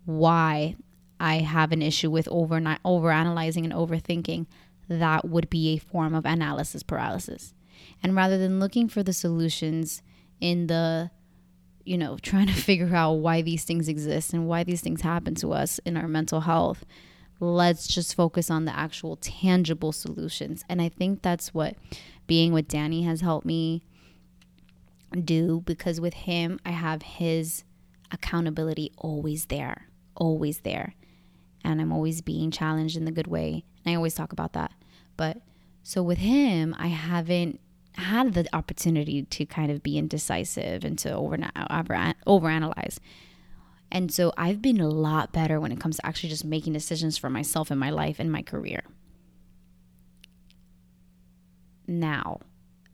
why 0.04 0.76
I 1.18 1.36
have 1.36 1.72
an 1.72 1.82
issue 1.82 2.10
with 2.10 2.28
over 2.30 2.56
analyzing 3.10 3.64
and 3.64 3.74
overthinking, 3.74 4.46
that 4.88 5.28
would 5.28 5.50
be 5.50 5.74
a 5.74 5.78
form 5.78 6.14
of 6.14 6.24
analysis 6.24 6.84
paralysis. 6.84 7.54
And 8.02 8.14
rather 8.14 8.38
than 8.38 8.60
looking 8.60 8.88
for 8.88 9.02
the 9.02 9.12
solutions 9.12 10.02
in 10.40 10.68
the 10.68 11.10
you 11.84 11.96
know, 11.96 12.18
trying 12.20 12.48
to 12.48 12.52
figure 12.70 12.94
out 12.94 13.14
why 13.14 13.42
these 13.42 13.64
things 13.64 13.88
exist 13.88 14.32
and 14.32 14.48
why 14.48 14.64
these 14.64 14.80
things 14.80 15.02
happen 15.02 15.34
to 15.36 15.52
us 15.52 15.78
in 15.84 15.96
our 15.96 16.08
mental 16.08 16.40
health, 16.40 16.84
let's 17.40 17.86
just 17.86 18.14
focus 18.14 18.50
on 18.50 18.64
the 18.64 18.76
actual 18.76 19.16
tangible 19.16 19.92
solutions. 19.92 20.64
And 20.68 20.80
I 20.80 20.88
think 20.88 21.22
that's 21.22 21.52
what 21.52 21.76
being 22.26 22.52
with 22.52 22.68
Danny 22.68 23.02
has 23.02 23.20
helped 23.20 23.46
me 23.46 23.84
do 25.24 25.62
because 25.64 26.00
with 26.00 26.14
him, 26.14 26.58
I 26.64 26.70
have 26.70 27.02
his 27.02 27.64
accountability 28.10 28.92
always 28.98 29.46
there, 29.46 29.88
always 30.14 30.60
there. 30.60 30.94
And 31.64 31.80
I'm 31.80 31.92
always 31.92 32.20
being 32.20 32.50
challenged 32.50 32.96
in 32.96 33.04
the 33.04 33.12
good 33.12 33.26
way. 33.26 33.64
And 33.84 33.92
I 33.92 33.96
always 33.96 34.14
talk 34.14 34.32
about 34.32 34.52
that. 34.52 34.72
But 35.16 35.38
so 35.82 36.02
with 36.02 36.18
him, 36.18 36.74
I 36.78 36.88
haven't 36.88 37.60
had 37.94 38.34
the 38.34 38.46
opportunity 38.54 39.22
to 39.22 39.46
kind 39.46 39.70
of 39.70 39.82
be 39.82 39.98
indecisive 39.98 40.84
and 40.84 40.98
to 40.98 41.12
over, 41.12 41.36
over 41.70 42.14
overanalyze. 42.26 42.98
And 43.90 44.12
so 44.12 44.32
I've 44.36 44.60
been 44.60 44.80
a 44.80 44.88
lot 44.88 45.32
better 45.32 45.60
when 45.60 45.72
it 45.72 45.80
comes 45.80 45.96
to 45.96 46.06
actually 46.06 46.28
just 46.28 46.44
making 46.44 46.72
decisions 46.72 47.16
for 47.16 47.30
myself 47.30 47.70
in 47.70 47.78
my 47.78 47.90
life 47.90 48.18
and 48.18 48.30
my 48.30 48.42
career. 48.42 48.82
Now, 51.86 52.40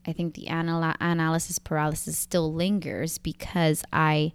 I 0.07 0.13
think 0.13 0.35
the 0.35 0.49
anal- 0.49 0.95
analysis 1.01 1.59
paralysis 1.59 2.19
still 2.19 2.53
lingers 2.53 3.19
because 3.19 3.85
I 3.93 4.33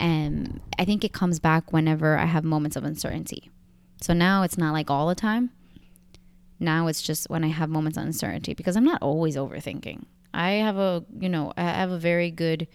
am, 0.00 0.60
I 0.78 0.84
think 0.84 1.04
it 1.04 1.12
comes 1.12 1.38
back 1.38 1.72
whenever 1.72 2.18
I 2.18 2.24
have 2.26 2.44
moments 2.44 2.76
of 2.76 2.84
uncertainty. 2.84 3.50
So 4.00 4.12
now 4.12 4.42
it's 4.42 4.58
not 4.58 4.72
like 4.72 4.90
all 4.90 5.08
the 5.08 5.14
time. 5.14 5.50
Now 6.58 6.86
it's 6.86 7.02
just 7.02 7.30
when 7.30 7.44
I 7.44 7.48
have 7.48 7.70
moments 7.70 7.98
of 7.98 8.04
uncertainty 8.04 8.54
because 8.54 8.76
I'm 8.76 8.84
not 8.84 9.02
always 9.02 9.36
overthinking. 9.36 10.04
I 10.34 10.52
have 10.52 10.78
a, 10.78 11.04
you 11.20 11.28
know, 11.28 11.52
I 11.56 11.62
have 11.62 11.90
a 11.90 11.98
very 11.98 12.30
good 12.30 12.66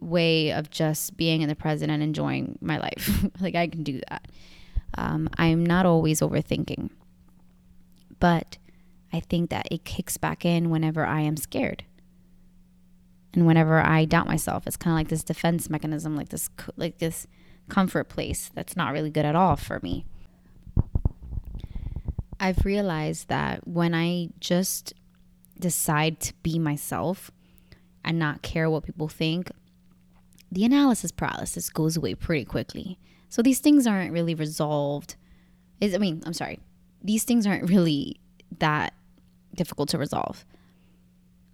way 0.00 0.50
of 0.50 0.70
just 0.70 1.16
being 1.16 1.42
in 1.42 1.48
the 1.48 1.54
present 1.54 1.90
and 1.90 2.02
enjoying 2.02 2.58
my 2.60 2.78
life. 2.78 3.24
like 3.40 3.54
I 3.54 3.66
can 3.66 3.82
do 3.82 4.00
that. 4.08 4.28
Um, 4.96 5.28
I'm 5.38 5.64
not 5.64 5.86
always 5.86 6.20
overthinking. 6.20 6.90
But 8.20 8.58
I 9.12 9.20
think 9.20 9.50
that 9.50 9.68
it 9.70 9.84
kicks 9.84 10.16
back 10.16 10.44
in 10.44 10.70
whenever 10.70 11.04
I 11.04 11.20
am 11.20 11.36
scared. 11.36 11.84
And 13.32 13.46
whenever 13.46 13.80
I 13.80 14.04
doubt 14.04 14.28
myself, 14.28 14.66
it's 14.66 14.76
kind 14.76 14.92
of 14.92 14.98
like 14.98 15.08
this 15.08 15.24
defense 15.24 15.68
mechanism, 15.68 16.16
like 16.16 16.28
this 16.28 16.48
like 16.76 16.98
this 16.98 17.26
comfort 17.68 18.08
place 18.08 18.50
that's 18.54 18.76
not 18.76 18.92
really 18.92 19.10
good 19.10 19.24
at 19.24 19.34
all 19.34 19.56
for 19.56 19.80
me. 19.82 20.04
I've 22.38 22.64
realized 22.64 23.28
that 23.28 23.66
when 23.66 23.94
I 23.94 24.28
just 24.38 24.92
decide 25.58 26.20
to 26.20 26.34
be 26.42 26.58
myself 26.58 27.30
and 28.04 28.18
not 28.18 28.42
care 28.42 28.68
what 28.68 28.84
people 28.84 29.08
think, 29.08 29.50
the 30.50 30.64
analysis 30.64 31.10
paralysis 31.10 31.70
goes 31.70 31.96
away 31.96 32.14
pretty 32.14 32.44
quickly. 32.44 32.98
So 33.28 33.42
these 33.42 33.58
things 33.58 33.86
aren't 33.86 34.12
really 34.12 34.34
resolved. 34.34 35.16
Is 35.80 35.94
I 35.94 35.98
mean, 35.98 36.22
I'm 36.24 36.32
sorry. 36.32 36.60
These 37.02 37.24
things 37.24 37.46
aren't 37.46 37.68
really 37.68 38.20
that 38.58 38.94
difficult 39.54 39.88
to 39.90 39.98
resolve. 39.98 40.44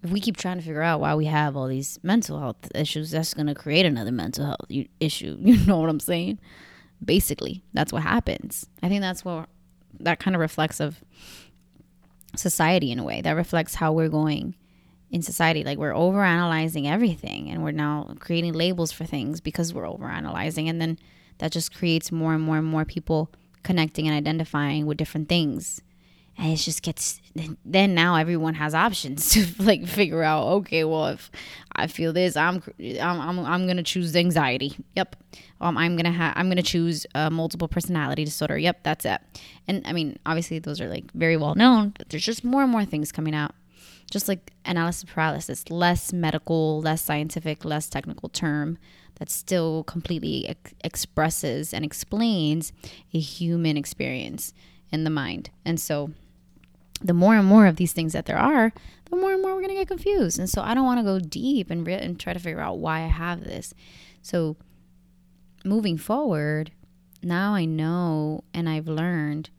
If 0.03 0.11
we 0.11 0.21
keep 0.21 0.37
trying 0.37 0.57
to 0.57 0.63
figure 0.63 0.83
out 0.83 1.01
why 1.01 1.15
we 1.15 1.27
have 1.27 1.57
all 1.57 1.67
these 1.67 1.99
mental 2.03 2.39
health 2.39 2.71
issues, 2.75 3.11
that's 3.11 3.35
going 3.35 3.49
to 3.49 3.55
create 3.55 3.85
another 3.85 4.13
mental 4.13 4.47
health 4.47 4.67
issue. 5.01 5.37
You 5.41 5.65
know 5.67 5.79
what 5.79 5.91
I'm 5.91 6.01
saying? 6.01 6.39
Basically, 7.05 7.63
that's 7.75 7.93
what 7.93 8.03
happens. 8.03 8.67
I 8.83 8.89
think 8.89 9.03
that's 9.03 9.25
what 9.25 9.49
that 9.99 10.21
kind 10.21 10.35
of 10.35 10.41
reflects 10.41 10.81
of 10.81 11.03
society 12.37 12.91
in 12.93 12.99
a 12.99 13.05
way 13.05 13.21
that 13.23 13.33
reflects 13.33 13.75
how 13.75 13.93
we're 13.93 14.09
going 14.09 14.55
in 15.11 15.23
society. 15.23 15.65
Like 15.65 15.79
we're 15.79 15.93
overanalyzing 15.93 16.87
everything 16.87 17.51
and 17.51 17.63
we're 17.63 17.73
now 17.73 18.15
creating 18.21 18.53
labels 18.53 18.93
for 18.93 19.05
things 19.05 19.41
because 19.41 19.75
we're 19.75 19.85
overanalyzing. 19.85 20.69
And 20.69 20.81
then 20.81 20.99
that 21.39 21.53
just 21.53 21.75
creates 21.75 22.13
more 22.13 22.35
and 22.35 22.43
more 22.43 22.59
and 22.59 22.67
more 22.67 22.85
people 22.85 23.31
connecting 23.63 24.07
and 24.07 24.17
identifying 24.17 24.87
with 24.87 24.97
different 24.97 25.29
things. 25.29 25.81
And 26.39 26.53
it 26.53 26.57
just 26.57 26.83
gets 26.83 27.21
then 27.65 27.95
now 27.95 28.15
everyone 28.17 28.55
has 28.55 28.75
options 28.75 29.31
to 29.33 29.47
like 29.63 29.87
figure 29.87 30.23
out 30.23 30.47
okay 30.47 30.85
well 30.85 31.09
if 31.09 31.31
I 31.73 31.87
feel 31.87 32.13
this 32.15 32.35
I'm 32.35 32.63
I'm 32.81 33.21
I'm, 33.21 33.39
I'm 33.41 33.67
gonna 33.67 33.83
choose 33.83 34.17
anxiety 34.17 34.75
yep 34.97 35.17
um 35.61 35.77
I'm 35.77 35.97
gonna 35.97 36.13
have 36.13 36.33
I'm 36.37 36.49
gonna 36.49 36.63
choose 36.63 37.07
a 37.15 37.31
multiple 37.31 37.69
personality 37.69 38.25
disorder 38.25 38.57
yep 38.57 38.83
that's 38.83 39.05
it 39.05 39.21
and 39.69 39.83
I 39.87 39.93
mean 39.93 40.19
obviously 40.25 40.59
those 40.61 40.81
are 40.81 40.89
like 40.89 41.13
very 41.13 41.37
well 41.37 41.55
known 41.55 41.93
but 41.99 42.09
there's 42.09 42.25
just 42.25 42.43
more 42.43 42.63
and 42.63 42.73
more 42.73 42.87
things 42.87 43.13
coming 43.13 43.35
out 43.35 43.55
just 44.11 44.29
like 44.29 44.53
analysis 44.65 45.09
paralysis, 45.09 45.71
less 45.71 46.13
medical, 46.13 46.81
less 46.81 47.03
scientific, 47.03 47.65
less 47.65 47.89
technical 47.89 48.29
term 48.29 48.79
that 49.17 49.31
still 49.31 49.85
completely 49.85 50.49
ex- 50.49 50.75
expresses 50.83 51.73
and 51.73 51.85
explains 51.85 52.73
a 53.15 53.19
human 53.19 53.77
experience 53.77 54.53
in 54.91 55.05
the 55.05 55.11
mind. 55.11 55.51
And 55.65 55.79
so 55.79 56.11
the 57.01 57.15
more 57.15 57.37
and 57.37 57.47
more 57.47 57.67
of 57.67 57.77
these 57.77 57.93
things 57.93 58.13
that 58.13 58.27
there 58.27 58.39
are, 58.39 58.73
the 59.11 59.17
more 59.17 59.33
and 59.33 59.43
more 59.43 59.55
we're 59.55 59.63
going 59.63 59.75
to 59.75 59.81
get 59.81 59.89
confused. 59.89 60.39
And 60.39 60.49
so 60.49 60.63
I 60.63 60.75
don't 60.75 60.85
want 60.85 60.99
to 60.99 61.05
go 61.05 61.19
deep 61.19 61.71
and, 61.71 61.87
re- 61.87 61.95
and 61.95 62.19
try 62.19 62.33
to 62.33 62.39
figure 62.39 62.61
out 62.61 62.79
why 62.79 63.01
I 63.01 63.09
have 63.09 63.45
this. 63.45 63.75
So 64.23 64.57
moving 65.65 65.97
forward, 65.97 66.73
now 67.23 67.55
I 67.55 67.65
know 67.65 68.45
and 68.53 68.69
I've 68.69 68.89
learned 68.89 69.51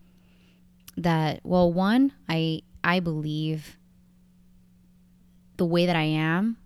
that 0.97 1.39
well 1.43 1.71
one 1.71 2.11
I 2.27 2.61
I 2.83 2.99
believe 2.99 3.77
the 5.61 5.65
way 5.65 5.85
that 5.85 5.95
I 5.95 6.05
am, 6.05 6.57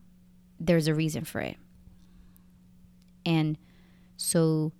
there's 0.58 0.88
a 0.88 0.96
reason 0.96 1.26
for 1.26 1.42
it. 1.42 1.58
And 3.26 3.58
so, 4.16 4.72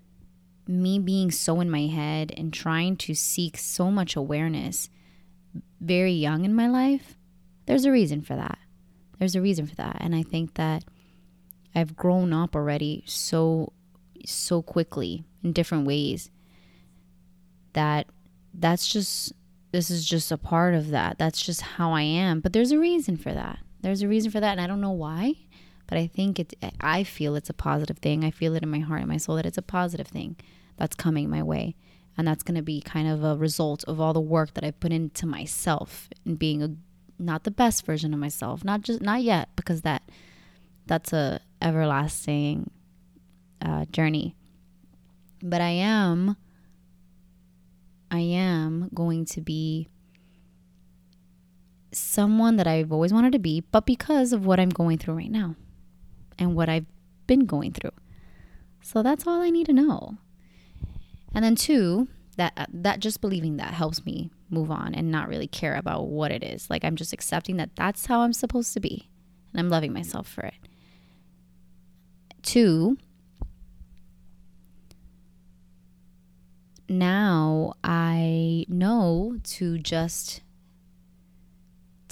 me 0.66 1.00
being 1.00 1.32
so 1.32 1.60
in 1.60 1.70
my 1.70 1.88
head 1.88 2.32
and 2.38 2.54
trying 2.54 2.96
to 2.96 3.14
seek 3.14 3.58
so 3.58 3.92
much 3.92 4.16
awareness 4.16 4.88
very 5.82 6.14
young 6.14 6.46
in 6.46 6.54
my 6.54 6.70
life, 6.70 7.18
there's 7.66 7.84
a 7.84 7.92
reason 7.92 8.22
for 8.22 8.38
that. 8.38 8.58
There's 9.20 9.36
a 9.36 9.42
reason 9.42 9.68
for 9.68 9.76
that. 9.76 9.98
And 10.00 10.16
I 10.16 10.24
think 10.24 10.54
that 10.54 10.86
I've 11.76 11.98
grown 11.98 12.32
up 12.32 12.56
already 12.56 13.04
so 13.06 13.74
so 14.26 14.62
quickly 14.62 15.26
in 15.44 15.52
different 15.52 15.86
ways 15.86 16.32
that 17.74 18.08
that's 18.54 18.88
just 18.88 19.34
this 19.74 19.92
is 19.92 20.06
just 20.06 20.32
a 20.32 20.38
part 20.38 20.74
of 20.74 20.92
that. 20.92 21.18
That's 21.18 21.42
just 21.42 21.60
how 21.60 21.92
I 21.92 22.04
am. 22.04 22.40
But 22.40 22.54
there's 22.54 22.72
a 22.72 22.80
reason 22.80 23.18
for 23.18 23.34
that. 23.34 23.60
There's 23.86 24.02
a 24.02 24.08
reason 24.08 24.32
for 24.32 24.40
that, 24.40 24.54
and 24.54 24.62
I 24.62 24.66
don't 24.66 24.82
know 24.82 24.90
why, 24.90 25.36
but 25.86 26.00
I 26.00 26.08
think 26.08 26.40
it's, 26.40 26.56
I 26.82 27.04
feel 27.04 27.36
it's 27.36 27.52
a 27.52 27.54
positive 27.54 28.00
thing. 28.00 28.26
I 28.26 28.32
feel 28.32 28.56
it 28.56 28.64
in 28.64 28.72
my 28.72 28.80
heart 28.80 29.02
and 29.02 29.08
my 29.08 29.18
soul 29.18 29.36
that 29.36 29.46
it's 29.46 29.60
a 29.60 29.62
positive 29.62 30.08
thing 30.08 30.38
that's 30.76 30.96
coming 30.96 31.30
my 31.30 31.44
way. 31.44 31.76
And 32.18 32.28
that's 32.28 32.42
going 32.42 32.56
to 32.56 32.64
be 32.64 32.82
kind 32.82 33.08
of 33.08 33.24
a 33.24 33.36
result 33.36 33.84
of 33.84 34.02
all 34.02 34.12
the 34.12 34.20
work 34.20 34.56
that 34.56 34.64
I've 34.64 34.80
put 34.80 34.92
into 34.92 35.28
myself 35.28 36.10
and 36.26 36.40
being 36.40 36.64
a 36.64 36.72
not 37.20 37.44
the 37.44 37.52
best 37.52 37.86
version 37.86 38.12
of 38.12 38.20
myself, 38.20 38.64
not 38.64 38.82
just 38.82 39.02
not 39.02 39.22
yet 39.22 39.50
because 39.56 39.84
that 39.84 40.02
that's 40.88 41.14
a 41.14 41.40
everlasting 41.62 42.72
uh, 43.62 43.86
journey. 43.92 44.36
But 45.44 45.62
I 45.62 45.70
am 45.70 46.38
I 48.10 48.22
am 48.22 48.90
going 48.96 49.26
to 49.26 49.42
be 49.42 49.90
someone 51.92 52.58
that 52.58 52.68
I've 52.68 52.92
always 52.92 53.14
wanted 53.14 53.32
to 53.34 53.40
be, 53.40 53.62
but 53.72 53.86
because 53.86 54.34
of 54.34 54.46
what 54.46 54.60
I'm 54.60 54.70
going 54.70 54.98
through 54.98 55.16
right 55.16 55.32
now 55.32 55.56
and 56.38 56.56
what 56.56 56.70
I've 56.70 56.86
been 57.28 57.46
going 57.46 57.72
through. 57.72 57.92
So 58.82 59.02
that's 59.02 59.26
all 59.26 59.42
I 59.42 59.50
need 59.50 59.66
to 59.68 59.74
know. 59.74 60.18
And 61.34 61.44
then 61.44 61.56
two, 61.56 62.08
that 62.38 62.54
uh, 62.58 62.66
that 62.72 63.00
just 63.00 63.22
believing 63.22 63.58
that 63.58 63.74
helps 63.74 64.06
me 64.06 64.30
move 64.50 64.70
on 64.70 64.94
and 64.94 65.12
not 65.12 65.28
really 65.28 65.48
care 65.48 65.76
about 65.76 66.08
what 66.08 66.32
it 66.32 66.44
is. 66.44 66.70
Like 66.70 66.84
I'm 66.84 66.96
just 66.96 67.14
accepting 67.14 67.58
that 67.58 67.76
that's 67.76 68.06
how 68.06 68.22
I'm 68.22 68.34
supposed 68.34 68.74
to 68.74 68.80
be 68.80 69.10
and 69.52 69.60
I'm 69.60 69.70
loving 69.70 69.94
myself 69.94 70.28
for 70.28 70.42
it. 70.42 70.56
Two, 72.42 72.98
now 76.88 77.74
I 77.84 78.66
know 78.68 79.38
to 79.44 79.78
just 79.80 80.42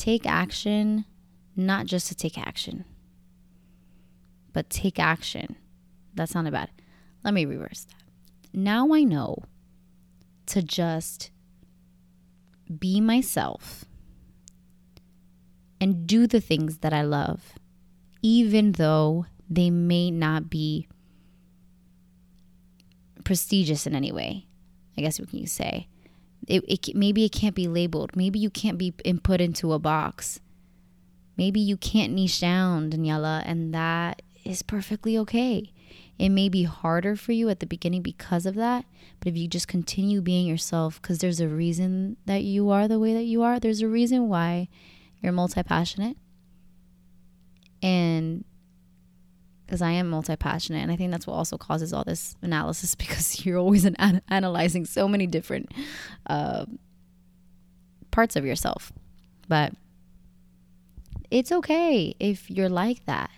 take 0.03 0.25
action, 0.25 1.05
not 1.55 1.85
just 1.85 2.09
to 2.09 2.15
take 2.15 2.37
action, 2.37 2.83
but 4.51 4.69
take 4.69 4.99
action. 4.99 5.55
That 6.15 6.27
sounded 6.27 6.51
bad. 6.51 6.69
Let 7.23 7.33
me 7.33 7.45
reverse 7.45 7.85
that. 7.85 8.03
Now 8.53 8.93
I 8.93 9.03
know 9.03 9.37
to 10.47 10.61
just 10.61 11.31
be 12.79 12.99
myself 12.99 13.85
and 15.79 16.05
do 16.05 16.27
the 16.27 16.41
things 16.41 16.79
that 16.79 16.91
I 16.91 17.03
love, 17.03 17.53
even 18.21 18.73
though 18.73 19.25
they 19.49 19.69
may 19.69 20.11
not 20.11 20.49
be 20.49 20.89
prestigious 23.23 23.87
in 23.87 23.95
any 23.95 24.11
way. 24.11 24.47
I 24.97 25.01
guess 25.01 25.17
we 25.17 25.27
can 25.27 25.47
say 25.47 25.87
it, 26.47 26.63
it 26.67 26.95
maybe 26.95 27.25
it 27.25 27.31
can't 27.31 27.55
be 27.55 27.67
labeled. 27.67 28.15
Maybe 28.15 28.39
you 28.39 28.49
can't 28.49 28.77
be 28.77 28.91
put 28.91 29.41
into 29.41 29.73
a 29.73 29.79
box. 29.79 30.39
Maybe 31.37 31.59
you 31.59 31.77
can't 31.77 32.13
niche 32.13 32.41
down, 32.41 32.89
Daniella, 32.89 33.43
and 33.45 33.73
that 33.73 34.21
is 34.43 34.61
perfectly 34.61 35.17
okay. 35.17 35.71
It 36.19 36.29
may 36.29 36.47
be 36.47 36.63
harder 36.63 37.15
for 37.15 37.31
you 37.31 37.49
at 37.49 37.59
the 37.59 37.65
beginning 37.65 38.03
because 38.03 38.45
of 38.45 38.55
that, 38.55 38.85
but 39.19 39.29
if 39.29 39.37
you 39.37 39.47
just 39.47 39.67
continue 39.67 40.21
being 40.21 40.45
yourself, 40.45 41.01
because 41.01 41.19
there's 41.19 41.39
a 41.39 41.47
reason 41.47 42.17
that 42.25 42.43
you 42.43 42.69
are 42.69 42.87
the 42.87 42.99
way 42.99 43.13
that 43.13 43.23
you 43.23 43.41
are, 43.41 43.59
there's 43.59 43.81
a 43.81 43.87
reason 43.87 44.29
why 44.29 44.67
you're 45.21 45.31
multi 45.31 45.63
passionate. 45.63 46.17
And 47.81 48.45
because 49.73 49.81
I 49.81 49.93
am 49.93 50.11
multi 50.11 50.35
passionate. 50.35 50.83
And 50.83 50.91
I 50.91 50.95
think 50.95 51.09
that's 51.09 51.25
what 51.25 51.33
also 51.33 51.57
causes 51.57 51.93
all 51.93 52.03
this 52.03 52.35
analysis 52.43 52.93
because 53.03 53.43
you're 53.43 53.57
always 53.57 53.85
an- 53.85 54.21
analyzing 54.29 54.85
so 54.85 55.07
many 55.07 55.25
different 55.25 55.73
uh, 56.27 56.67
parts 58.11 58.35
of 58.35 58.45
yourself. 58.45 58.93
But 59.47 59.73
it's 61.31 61.51
okay 61.51 62.15
if 62.19 62.51
you're 62.51 62.69
like 62.69 63.03
that 63.07 63.31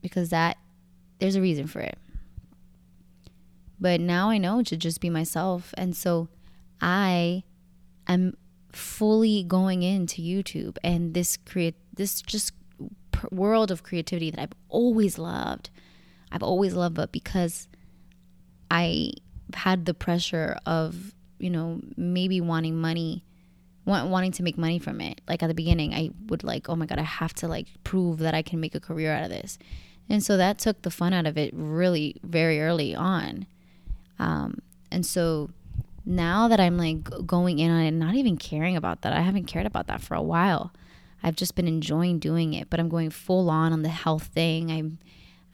because 0.00 0.30
that 0.30 0.56
there's 1.18 1.36
a 1.36 1.42
reason 1.42 1.66
for 1.66 1.80
it. 1.80 1.98
But 3.78 4.00
now 4.00 4.30
I 4.30 4.38
know 4.38 4.62
to 4.62 4.78
just 4.78 5.02
be 5.02 5.10
myself. 5.10 5.74
And 5.76 5.94
so 5.94 6.28
I 6.80 7.42
am 8.06 8.34
fully 8.72 9.42
going 9.42 9.82
into 9.82 10.22
YouTube 10.22 10.78
and 10.82 11.12
this 11.12 11.36
create 11.36 11.74
this 11.94 12.22
just 12.22 12.54
world 13.30 13.70
of 13.70 13.82
creativity 13.82 14.30
that 14.30 14.40
I've 14.40 14.52
always 14.68 15.18
loved. 15.18 15.70
I've 16.30 16.42
always 16.42 16.74
loved, 16.74 16.94
but 16.94 17.12
because 17.12 17.68
I 18.70 19.12
had 19.54 19.86
the 19.86 19.94
pressure 19.94 20.58
of, 20.66 21.14
you 21.38 21.50
know, 21.50 21.80
maybe 21.96 22.40
wanting 22.40 22.76
money, 22.76 23.24
wanting 23.86 24.32
to 24.32 24.42
make 24.42 24.58
money 24.58 24.78
from 24.78 25.00
it. 25.00 25.20
Like 25.26 25.42
at 25.42 25.46
the 25.46 25.54
beginning, 25.54 25.94
I 25.94 26.10
would 26.26 26.44
like, 26.44 26.68
oh 26.68 26.76
my 26.76 26.86
God, 26.86 26.98
I 26.98 27.02
have 27.02 27.32
to 27.34 27.48
like 27.48 27.66
prove 27.84 28.18
that 28.18 28.34
I 28.34 28.42
can 28.42 28.60
make 28.60 28.74
a 28.74 28.80
career 28.80 29.12
out 29.12 29.24
of 29.24 29.30
this. 29.30 29.58
And 30.10 30.22
so 30.22 30.36
that 30.36 30.58
took 30.58 30.82
the 30.82 30.90
fun 30.90 31.12
out 31.12 31.26
of 31.26 31.36
it 31.36 31.52
really 31.54 32.16
very 32.22 32.60
early 32.60 32.94
on. 32.94 33.46
Um, 34.18 34.60
and 34.90 35.04
so 35.04 35.50
now 36.04 36.48
that 36.48 36.60
I'm 36.60 36.76
like 36.78 37.04
going 37.26 37.58
in 37.58 37.70
on 37.70 37.82
it, 37.82 37.90
not 37.92 38.14
even 38.14 38.36
caring 38.36 38.76
about 38.76 39.02
that, 39.02 39.12
I 39.12 39.20
haven't 39.20 39.44
cared 39.44 39.66
about 39.66 39.86
that 39.86 40.00
for 40.00 40.14
a 40.14 40.22
while. 40.22 40.72
I've 41.22 41.36
just 41.36 41.54
been 41.54 41.68
enjoying 41.68 42.18
doing 42.18 42.54
it, 42.54 42.70
but 42.70 42.80
I'm 42.80 42.88
going 42.88 43.10
full 43.10 43.50
on 43.50 43.72
on 43.72 43.82
the 43.82 43.88
health 43.88 44.24
thing. 44.24 44.70
I'm 44.70 44.98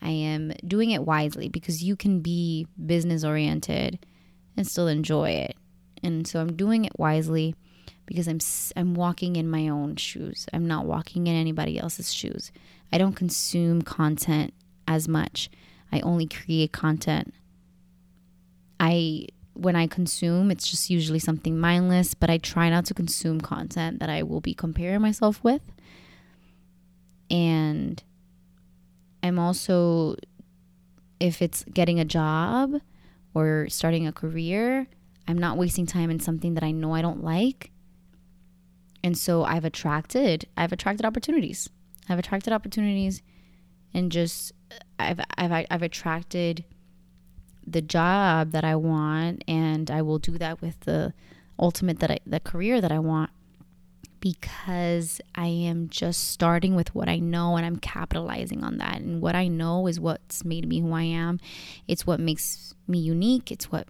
I 0.02 0.10
am 0.10 0.52
doing 0.66 0.90
it 0.90 1.04
wisely 1.04 1.48
because 1.48 1.82
you 1.82 1.96
can 1.96 2.20
be 2.20 2.66
business 2.84 3.24
oriented 3.24 4.04
and 4.56 4.66
still 4.66 4.86
enjoy 4.86 5.30
it. 5.30 5.56
And 6.02 6.26
so 6.26 6.40
I'm 6.40 6.54
doing 6.56 6.84
it 6.84 6.98
wisely 6.98 7.54
because 8.06 8.28
I'm 8.28 8.38
I'm 8.76 8.94
walking 8.94 9.36
in 9.36 9.48
my 9.48 9.68
own 9.68 9.96
shoes. 9.96 10.46
I'm 10.52 10.66
not 10.66 10.84
walking 10.84 11.26
in 11.26 11.34
anybody 11.34 11.78
else's 11.78 12.12
shoes. 12.12 12.52
I 12.92 12.98
don't 12.98 13.14
consume 13.14 13.82
content 13.82 14.52
as 14.86 15.08
much. 15.08 15.50
I 15.90 16.00
only 16.00 16.26
create 16.26 16.72
content. 16.72 17.32
I 18.78 19.28
when 19.54 19.76
I 19.76 19.86
consume, 19.86 20.50
it's 20.50 20.68
just 20.68 20.90
usually 20.90 21.18
something 21.18 21.58
mindless, 21.58 22.14
but 22.14 22.30
I 22.30 22.38
try 22.38 22.70
not 22.70 22.84
to 22.86 22.94
consume 22.94 23.40
content 23.40 24.00
that 24.00 24.10
I 24.10 24.22
will 24.22 24.40
be 24.40 24.54
comparing 24.54 25.00
myself 25.00 25.42
with. 25.42 25.62
And 27.30 28.02
I'm 29.22 29.38
also, 29.38 30.16
if 31.18 31.40
it's 31.40 31.64
getting 31.72 31.98
a 31.98 32.04
job 32.04 32.74
or 33.32 33.66
starting 33.68 34.06
a 34.06 34.12
career, 34.12 34.86
I'm 35.26 35.38
not 35.38 35.56
wasting 35.56 35.86
time 35.86 36.10
in 36.10 36.20
something 36.20 36.54
that 36.54 36.62
I 36.62 36.70
know 36.70 36.92
I 36.92 37.02
don't 37.02 37.24
like 37.24 37.70
and 39.04 39.18
so 39.18 39.44
I've 39.44 39.66
attracted 39.66 40.46
I've 40.56 40.72
attracted 40.72 41.04
opportunities. 41.04 41.68
I've 42.08 42.18
attracted 42.18 42.54
opportunities 42.54 43.22
and 43.92 44.10
just 44.10 44.52
I've 44.98 45.20
I've 45.36 45.66
I've 45.70 45.82
attracted 45.82 46.64
the 47.66 47.82
job 47.82 48.50
that 48.52 48.64
I 48.64 48.76
want 48.76 49.44
and 49.48 49.90
I 49.90 50.02
will 50.02 50.18
do 50.18 50.38
that 50.38 50.60
with 50.60 50.80
the 50.80 51.14
ultimate 51.58 52.00
that 52.00 52.10
I 52.10 52.18
the 52.26 52.40
career 52.40 52.80
that 52.80 52.92
I 52.92 52.98
want 52.98 53.30
because 54.24 55.20
I 55.34 55.48
am 55.48 55.90
just 55.90 56.28
starting 56.28 56.74
with 56.74 56.94
what 56.94 57.10
I 57.10 57.18
know 57.18 57.56
and 57.56 57.66
I'm 57.66 57.76
capitalizing 57.76 58.64
on 58.64 58.78
that. 58.78 58.96
And 58.96 59.20
what 59.20 59.34
I 59.34 59.48
know 59.48 59.86
is 59.86 60.00
what's 60.00 60.46
made 60.46 60.66
me 60.66 60.80
who 60.80 60.94
I 60.94 61.02
am. 61.02 61.38
It's 61.86 62.06
what 62.06 62.20
makes 62.20 62.74
me 62.88 62.98
unique. 62.98 63.52
It's 63.52 63.70
what 63.70 63.86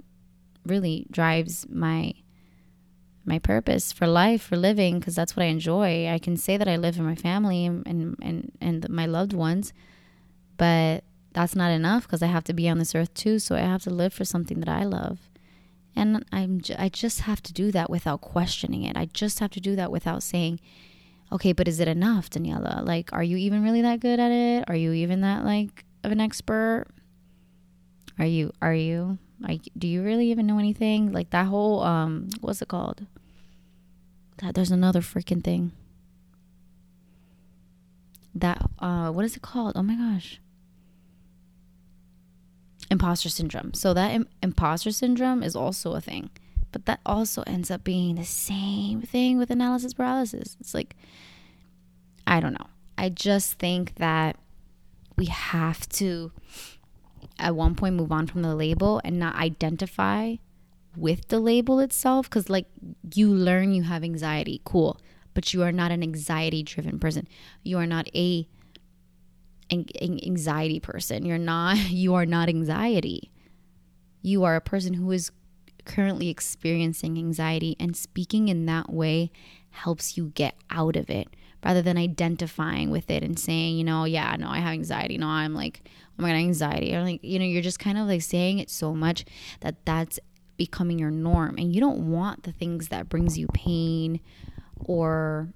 really 0.67 1.07
drives 1.09 1.67
my 1.69 2.15
my 3.25 3.39
purpose 3.39 3.93
for 3.93 4.09
life, 4.09 4.43
for 4.43 4.57
living, 4.57 4.99
because 4.99 5.15
that's 5.15 5.37
what 5.37 5.45
I 5.45 5.47
enjoy. 5.47 6.09
I 6.09 6.19
can 6.19 6.37
say 6.37 6.57
that 6.57 6.67
I 6.67 6.77
live 6.77 6.99
in 6.99 7.05
my 7.05 7.15
family 7.15 7.65
and 7.65 7.87
and 8.21 8.51
and 8.61 8.89
my 8.91 9.07
loved 9.07 9.35
ones, 9.35 9.73
but 10.57 11.05
that's 11.35 11.57
not 11.57 11.71
enough 11.73 12.05
because 12.05 12.23
I 12.23 12.29
have 12.29 12.45
to 12.45 12.55
be 12.55 12.69
on 12.69 12.79
this 12.79 12.95
earth 12.95 13.13
too. 13.13 13.39
So 13.39 13.57
I 13.57 13.61
have 13.61 13.83
to 13.83 13.91
live 13.91 14.15
for 14.15 14.25
something 14.25 14.61
that 14.61 14.69
I 14.69 14.85
love, 14.85 15.19
and 15.95 16.25
I'm 16.33 16.61
I 16.79 16.89
just 16.89 17.23
have 17.23 17.43
to 17.43 17.53
do 17.53 17.71
that 17.73 17.91
without 17.91 18.21
questioning 18.21 18.85
it. 18.85 18.97
I 18.97 19.07
just 19.07 19.41
have 19.41 19.51
to 19.51 19.61
do 19.61 19.77
that 19.77 19.91
without 19.91 20.23
saying, 20.23 20.61
okay, 21.33 21.53
but 21.53 21.69
is 21.69 21.81
it 21.81 21.89
enough, 21.89 22.31
Daniella? 22.31 22.83
Like, 22.85 23.13
are 23.13 23.23
you 23.23 23.37
even 23.37 23.63
really 23.63 23.83
that 23.83 24.01
good 24.01 24.21
at 24.21 24.31
it? 24.31 24.65
Are 24.69 24.77
you 24.77 24.93
even 24.93 25.21
that 25.23 25.45
like 25.45 25.85
of 26.05 26.13
an 26.13 26.21
expert? 26.21 26.87
Are 28.19 28.27
you? 28.27 28.53
Are 28.63 28.75
you? 28.75 29.19
Like, 29.41 29.63
do 29.77 29.89
you 29.89 30.03
really 30.03 30.31
even 30.31 30.47
know 30.47 30.61
anything? 30.61 31.13
Like 31.13 31.31
that 31.31 31.47
whole 31.47 31.83
um, 31.83 32.29
what's 32.41 32.63
it 32.63 32.69
called? 32.69 33.07
That 34.39 34.55
there's 34.55 34.71
another 34.71 35.01
freaking 35.01 35.43
thing. 35.43 35.73
That 38.37 38.63
uh, 38.79 39.11
what 39.11 39.25
is 39.25 39.37
it 39.37 39.43
called? 39.43 39.73
Oh 39.75 39.83
my 39.83 39.97
gosh. 39.97 40.41
Imposter 42.95 43.29
syndrome. 43.29 43.75
So 43.75 43.93
that 43.93 44.13
Im- 44.13 44.29
imposter 44.41 44.93
syndrome 44.93 45.43
is 45.43 45.57
also 45.57 45.95
a 45.95 46.01
thing, 46.01 46.31
but 46.71 46.87
that 46.87 47.01
also 47.05 47.43
ends 47.45 47.69
up 47.69 47.83
being 47.83 48.15
the 48.15 48.25
same 48.25 49.03
thing 49.03 49.37
with 49.37 49.51
analysis 49.51 49.95
paralysis. 49.95 50.57
It's 50.61 50.75
like, 50.75 50.95
I 52.25 52.39
don't 52.39 52.53
know. 52.53 52.69
I 52.97 53.09
just 53.09 53.59
think 53.59 53.97
that 53.97 54.37
we 55.17 55.27
have 55.27 55.89
to 56.01 56.31
at 57.41 57.57
one 57.57 57.75
point 57.75 57.97
move 57.97 58.13
on 58.13 58.29
from 58.29 58.43
the 58.43 58.55
label 58.55 59.01
and 59.05 59.19
not 59.19 59.35
identify 59.35 60.37
with 60.97 61.27
the 61.27 61.41
label 61.41 61.81
itself 61.81 62.31
because 62.31 62.49
like 62.49 62.67
you 63.13 63.29
learn 63.29 63.73
you 63.73 63.83
have 63.83 64.05
anxiety 64.05 64.61
cool 64.65 65.01
but 65.35 65.53
you 65.53 65.65
are 65.65 65.73
not 65.73 65.91
an 65.91 66.01
anxiety 66.01 66.63
driven 66.63 67.01
person 67.01 67.27
you 67.65 67.77
are 67.77 67.89
not 67.89 68.09
a 68.15 68.47
anxiety 69.73 70.81
person. 70.81 71.25
You're 71.25 71.39
not 71.39 71.77
you 71.91 72.15
are 72.15 72.27
not 72.27 72.49
anxiety. 72.49 73.31
You 74.23 74.45
are 74.45 74.57
a 74.57 74.61
person 74.61 74.95
who 74.95 75.11
is 75.11 75.31
currently 75.85 76.31
experiencing 76.31 77.19
anxiety 77.19 77.77
and 77.79 77.95
speaking 77.95 78.49
in 78.49 78.65
that 78.67 78.91
way 78.91 79.31
helps 79.71 80.17
you 80.17 80.33
get 80.35 80.55
out 80.71 80.97
of 80.97 81.11
it 81.11 81.29
rather 81.63 81.83
than 81.83 81.99
identifying 81.99 82.91
with 82.91 83.11
it 83.11 83.23
and 83.23 83.39
saying 83.39 83.77
you 83.77 83.85
know 83.85 84.05
yeah 84.05 84.35
no 84.39 84.49
i 84.49 84.59
have 84.59 84.73
anxiety. 84.73 85.19
No 85.19 85.27
i'm 85.27 85.55
like 85.55 85.83
oh 86.19 86.23
my 86.23 86.31
god 86.31 86.37
anxiety. 86.37 86.95
Or 86.95 87.03
like 87.03 87.23
you 87.23 87.39
know 87.39 87.45
you're 87.45 87.63
just 87.63 87.79
kind 87.79 87.99
of 87.99 88.07
like 88.07 88.23
saying 88.23 88.59
it 88.59 88.71
so 88.71 88.95
much 88.95 89.25
that 89.61 89.85
that's 89.85 90.19
becoming 90.57 90.99
your 90.99 91.11
norm. 91.11 91.57
And 91.59 91.75
you 91.75 91.81
don't 91.81 92.11
want 92.11 92.45
the 92.45 92.53
things 92.53 92.89
that 92.89 93.09
brings 93.09 93.39
you 93.39 93.47
pain 93.49 94.21
or 94.77 95.49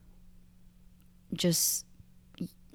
just 1.33 1.85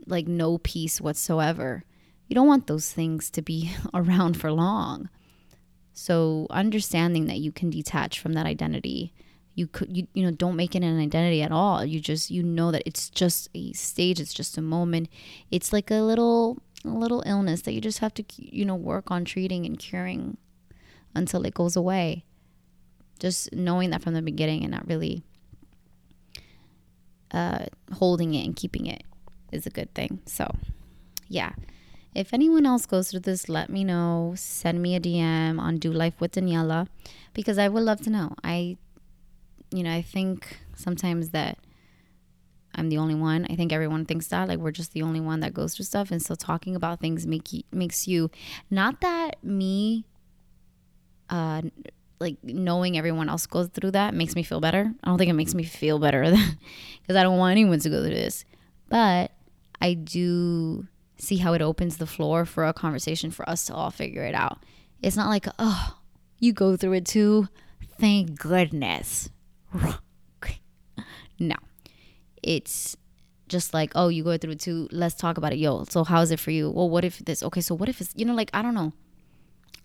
like 0.08 0.28
no 0.28 0.58
peace 0.58 1.02
whatsoever. 1.02 1.84
You 2.28 2.36
don't 2.36 2.48
want 2.48 2.68
those 2.68 2.92
things 2.92 3.30
to 3.32 3.42
be 3.42 3.72
around 3.94 4.40
for 4.40 4.52
long. 4.52 5.10
So 5.94 6.48
understanding 6.50 7.28
that 7.28 7.40
you 7.40 7.52
can 7.52 7.70
detach 7.70 8.20
from 8.20 8.34
that 8.34 8.46
identity 8.46 9.14
you 9.56 9.68
could 9.68 9.96
you, 9.96 10.08
you 10.14 10.24
know 10.24 10.32
don't 10.32 10.56
make 10.56 10.76
it 10.76 10.84
an 10.84 11.00
identity 11.00 11.42
at 11.42 11.52
all. 11.52 11.86
You 11.86 12.00
just 12.00 12.32
you 12.32 12.44
know 12.44 12.72
that 12.72 12.84
it's 12.86 13.10
just 13.10 13.50
a 13.54 13.72
stage 13.74 14.20
it's 14.20 14.34
just 14.34 14.58
a 14.58 14.62
moment. 14.62 15.10
It's 15.52 15.72
like 15.72 15.92
a 15.92 15.96
little 15.96 16.58
a 16.84 16.90
little 16.90 17.24
illness 17.26 17.62
that 17.62 17.74
you 17.74 17.82
just 17.82 18.00
have 18.00 18.14
to 18.16 18.24
you 18.36 18.66
know 18.66 18.76
work 18.76 19.12
on 19.12 19.26
treating 19.26 19.66
and 19.66 19.78
curing 19.78 20.38
until 21.16 21.46
it 21.46 21.54
goes 21.54 21.76
away. 21.76 22.26
Just 23.20 23.54
knowing 23.54 23.92
that 23.92 24.02
from 24.02 24.16
the 24.16 24.22
beginning 24.22 24.64
and 24.64 24.72
not 24.72 24.88
really 24.88 25.24
uh, 27.32 27.66
holding 27.94 28.34
it 28.34 28.46
and 28.46 28.56
keeping 28.56 28.88
it 28.88 29.04
is 29.54 29.66
a 29.66 29.70
good 29.70 29.94
thing 29.94 30.20
so 30.26 30.54
yeah 31.28 31.54
if 32.16 32.32
anyone 32.34 32.68
else 32.68 32.86
goes 32.86 33.10
through 33.10 33.22
this, 33.22 33.50
let 33.50 33.72
me 33.72 33.84
know. 33.84 34.34
Send 34.38 34.84
me 34.84 34.96
a 34.96 35.00
DM 35.00 35.60
on 35.60 35.80
Do 35.80 35.92
Life 35.92 36.14
with 36.20 36.34
Daniella 36.34 36.88
because 37.34 37.58
I 37.58 37.68
would 37.68 37.82
love 37.82 38.02
to 38.02 38.12
know. 38.12 38.36
I 38.44 38.78
you 39.74 39.82
know, 39.82 39.92
I 39.92 40.04
think 40.04 40.60
sometimes 40.76 41.32
that 41.32 41.58
I'm 42.76 42.90
the 42.90 42.98
only 42.98 43.16
one. 43.16 43.48
I 43.50 43.56
think 43.56 43.74
everyone 43.74 44.06
thinks 44.06 44.28
that 44.28 44.48
like 44.48 44.60
we're 44.60 44.72
just 44.72 44.94
the 44.94 45.02
only 45.02 45.20
one 45.20 45.40
that 45.40 45.54
goes 45.54 45.76
through 45.76 45.86
stuff, 45.86 46.12
and 46.12 46.22
so 46.22 46.36
talking 46.36 46.76
about 46.76 47.00
things 47.00 47.26
make 47.26 47.50
makes 47.72 48.08
you 48.08 48.30
not 48.70 49.02
that 49.02 49.44
me, 49.44 50.06
uh, 51.30 51.64
like 52.20 52.38
knowing 52.44 52.98
everyone 52.98 53.30
else 53.30 53.48
goes 53.48 53.68
through 53.70 53.92
that 53.92 54.14
makes 54.14 54.36
me 54.36 54.44
feel 54.44 54.60
better. 54.60 54.94
I 55.04 55.08
don't 55.08 55.18
think 55.18 55.30
it 55.30 55.34
makes 55.34 55.56
me 55.56 55.64
feel 55.64 55.98
better 55.98 56.22
because 57.02 57.16
I 57.16 57.24
don't 57.24 57.38
want 57.38 57.52
anyone 57.52 57.80
to 57.80 57.90
go 57.90 58.02
through 58.02 58.14
this, 58.14 58.46
but 58.90 59.32
I 59.84 59.94
do 59.94 60.88
see 61.18 61.38
how 61.38 61.54
it 61.54 61.62
opens 61.62 61.98
the 61.98 62.08
floor 62.08 62.46
for 62.46 62.66
a 62.66 62.74
conversation 62.74 63.30
for 63.30 63.48
us 63.48 63.66
to 63.66 63.74
all 63.74 63.92
figure 63.92 64.24
it 64.24 64.34
out. 64.34 64.64
It's 65.02 65.18
not 65.18 65.30
like 65.30 65.46
oh, 65.60 65.98
you 66.40 66.54
go 66.54 66.76
through 66.76 66.94
it 66.94 67.06
too. 67.06 67.48
Thank 68.00 68.40
goodness 68.40 69.30
no. 71.40 71.56
It's 72.42 72.98
just 73.48 73.74
like, 73.74 73.92
oh, 73.96 74.10
you 74.10 74.24
go 74.24 74.38
through 74.38 74.54
it 74.54 74.60
too. 74.60 74.88
Let's 74.92 75.16
talk 75.16 75.38
about 75.38 75.54
it. 75.54 75.60
Yo, 75.60 75.84
so 75.90 76.04
how's 76.04 76.32
it 76.32 76.40
for 76.40 76.52
you? 76.52 76.70
Well, 76.70 76.90
what 76.90 77.06
if 77.06 77.20
this? 77.20 77.44
Okay, 77.44 77.62
so 77.62 77.76
what 77.76 77.90
if 77.90 78.02
it's, 78.02 78.14
you 78.16 78.26
know, 78.26 78.34
like, 78.34 78.50
I 78.54 78.62
don't 78.62 78.74
know. 78.74 78.94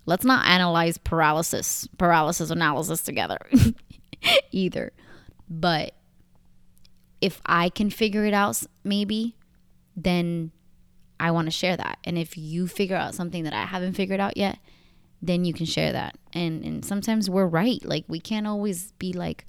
Let's 0.07 0.25
not 0.25 0.47
analyze 0.47 0.97
paralysis, 0.97 1.87
paralysis 1.99 2.51
analysis 2.51 3.03
together 3.03 3.39
either. 4.51 4.93
But 5.51 5.95
if 7.21 7.41
I 7.45 7.69
can 7.69 7.91
figure 7.91 8.25
it 8.25 8.33
out, 8.33 8.63
maybe, 8.85 9.37
then 10.03 10.53
I 11.21 11.31
want 11.31 11.47
to 11.47 11.51
share 11.51 11.77
that. 11.77 11.99
And 12.05 12.17
if 12.17 12.37
you 12.37 12.67
figure 12.67 12.97
out 12.97 13.15
something 13.15 13.45
that 13.45 13.53
I 13.53 13.65
haven't 13.65 13.95
figured 13.95 14.21
out 14.21 14.37
yet, 14.37 14.59
then 15.21 15.45
you 15.45 15.53
can 15.53 15.67
share 15.67 15.93
that. 15.93 16.17
And 16.33 16.65
and 16.65 16.85
sometimes 16.85 17.29
we're 17.29 17.47
right. 17.47 17.85
Like 17.85 18.05
we 18.09 18.21
can't 18.21 18.47
always 18.47 18.93
be 18.93 19.13
like, 19.13 19.45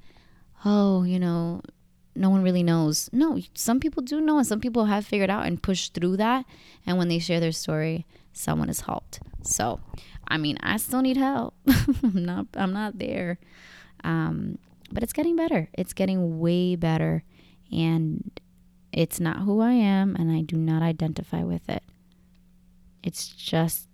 oh, 0.65 1.03
you 1.03 1.19
know, 1.19 1.61
no 2.15 2.29
one 2.29 2.41
really 2.41 2.63
knows. 2.63 3.09
No, 3.13 3.39
some 3.53 3.79
people 3.79 4.01
do 4.01 4.19
know, 4.19 4.37
and 4.37 4.47
some 4.47 4.59
people 4.59 4.85
have 4.85 5.05
figured 5.05 5.29
out 5.29 5.45
and 5.45 5.61
pushed 5.61 5.93
through 5.93 6.17
that. 6.17 6.45
And 6.85 6.97
when 6.97 7.07
they 7.07 7.19
share 7.19 7.39
their 7.39 7.51
story, 7.51 8.07
someone 8.33 8.69
is 8.69 8.81
helped. 8.81 9.19
So, 9.43 9.79
I 10.27 10.37
mean, 10.37 10.57
I 10.61 10.77
still 10.77 11.01
need 11.01 11.17
help. 11.17 11.53
I'm 12.03 12.25
not. 12.25 12.47
I'm 12.55 12.73
not 12.73 12.97
there. 12.97 13.37
Um, 14.03 14.57
but 14.91 15.03
it's 15.03 15.13
getting 15.13 15.35
better. 15.35 15.69
It's 15.73 15.93
getting 15.93 16.39
way 16.39 16.75
better, 16.75 17.23
and 17.71 18.39
it's 18.91 19.19
not 19.19 19.39
who 19.39 19.61
I 19.61 19.73
am, 19.73 20.15
and 20.15 20.31
I 20.31 20.41
do 20.41 20.57
not 20.57 20.81
identify 20.81 21.43
with 21.43 21.69
it. 21.69 21.83
It's 23.03 23.27
just, 23.27 23.87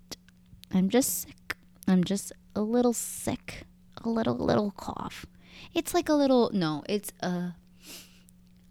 I'm 0.74 0.90
just 0.90 1.22
sick. 1.24 1.56
I'm 1.88 2.04
just 2.04 2.32
a 2.56 2.62
little 2.62 2.94
sick, 2.94 3.64
a 4.04 4.10
little 4.10 4.36
little 4.36 4.72
cough 4.72 5.26
it's 5.74 5.94
like 5.94 6.10
a 6.10 6.14
little 6.14 6.50
no, 6.54 6.84
it's 6.88 7.12
a 7.22 7.54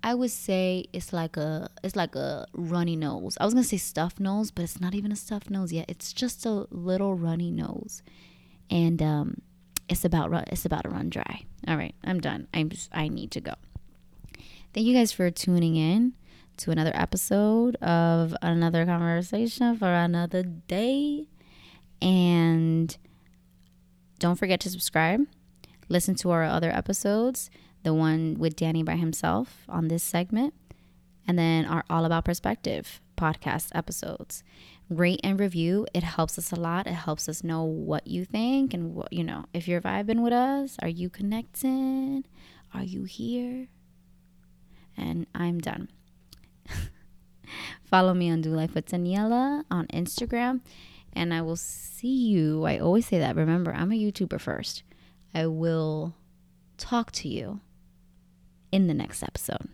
I 0.02 0.14
would 0.14 0.30
say 0.30 0.86
it's 0.92 1.12
like 1.12 1.36
a 1.36 1.70
it's 1.82 1.96
like 1.96 2.14
a 2.14 2.46
runny 2.52 2.96
nose. 2.96 3.36
I 3.40 3.44
was 3.44 3.54
gonna 3.54 3.64
say 3.64 3.78
stuffed 3.78 4.20
nose, 4.20 4.50
but 4.50 4.62
it's 4.62 4.80
not 4.80 4.94
even 4.94 5.12
a 5.12 5.16
stuffed 5.16 5.50
nose 5.50 5.72
yet. 5.72 5.86
It's 5.88 6.12
just 6.12 6.44
a 6.46 6.66
little 6.70 7.14
runny 7.14 7.50
nose, 7.50 8.02
and 8.70 9.02
um, 9.02 9.42
it's 9.88 10.04
about 10.04 10.30
run, 10.30 10.44
it's 10.48 10.64
about 10.64 10.82
to 10.82 10.90
run 10.90 11.08
dry. 11.08 11.44
All 11.66 11.76
right, 11.76 11.94
I'm 12.04 12.20
done. 12.20 12.48
I'm 12.52 12.68
just, 12.68 12.90
I 12.92 13.08
need 13.08 13.30
to 13.32 13.40
go. 13.40 13.54
Thank 14.74 14.86
you 14.86 14.94
guys 14.94 15.12
for 15.12 15.30
tuning 15.30 15.76
in 15.76 16.14
to 16.56 16.72
another 16.72 16.90
episode 16.94 17.76
of 17.76 18.34
another 18.42 18.84
conversation 18.84 19.76
for 19.76 19.86
another 19.86 20.42
day, 20.42 21.28
and 22.02 22.96
don't 24.18 24.36
forget 24.36 24.60
to 24.60 24.70
subscribe 24.70 25.20
Listen 25.88 26.14
to 26.16 26.30
our 26.30 26.44
other 26.44 26.70
episodes, 26.70 27.50
the 27.82 27.92
one 27.92 28.36
with 28.38 28.56
Danny 28.56 28.82
by 28.82 28.96
himself 28.96 29.64
on 29.68 29.88
this 29.88 30.02
segment, 30.02 30.54
and 31.26 31.38
then 31.38 31.66
our 31.66 31.84
All 31.90 32.04
About 32.04 32.24
Perspective 32.24 33.00
podcast 33.16 33.68
episodes. 33.74 34.42
Rate 34.88 35.20
and 35.22 35.38
review. 35.38 35.86
It 35.94 36.02
helps 36.02 36.38
us 36.38 36.52
a 36.52 36.56
lot. 36.56 36.86
It 36.86 36.94
helps 36.94 37.28
us 37.28 37.44
know 37.44 37.62
what 37.62 38.06
you 38.06 38.24
think 38.24 38.74
and 38.74 38.94
what, 38.94 39.12
you 39.12 39.24
know, 39.24 39.44
if 39.52 39.68
you're 39.68 39.80
vibing 39.80 40.22
with 40.22 40.32
us, 40.32 40.76
are 40.82 40.88
you 40.88 41.08
connecting? 41.10 42.24
Are 42.72 42.82
you 42.82 43.04
here? 43.04 43.68
And 44.96 45.26
I'm 45.34 45.58
done. 45.58 45.88
Follow 47.84 48.14
me 48.14 48.30
on 48.30 48.40
Do 48.40 48.50
Life 48.50 48.74
with 48.74 48.86
Daniella 48.86 49.64
on 49.70 49.86
Instagram. 49.88 50.60
And 51.12 51.32
I 51.32 51.42
will 51.42 51.56
see 51.56 52.28
you. 52.28 52.64
I 52.64 52.78
always 52.78 53.06
say 53.06 53.18
that. 53.18 53.36
Remember, 53.36 53.72
I'm 53.72 53.92
a 53.92 53.94
YouTuber 53.94 54.40
first. 54.40 54.82
I 55.32 55.46
will 55.46 56.14
talk 56.76 57.12
to 57.12 57.28
you 57.28 57.60
in 58.72 58.86
the 58.88 58.94
next 58.94 59.22
episode. 59.22 59.68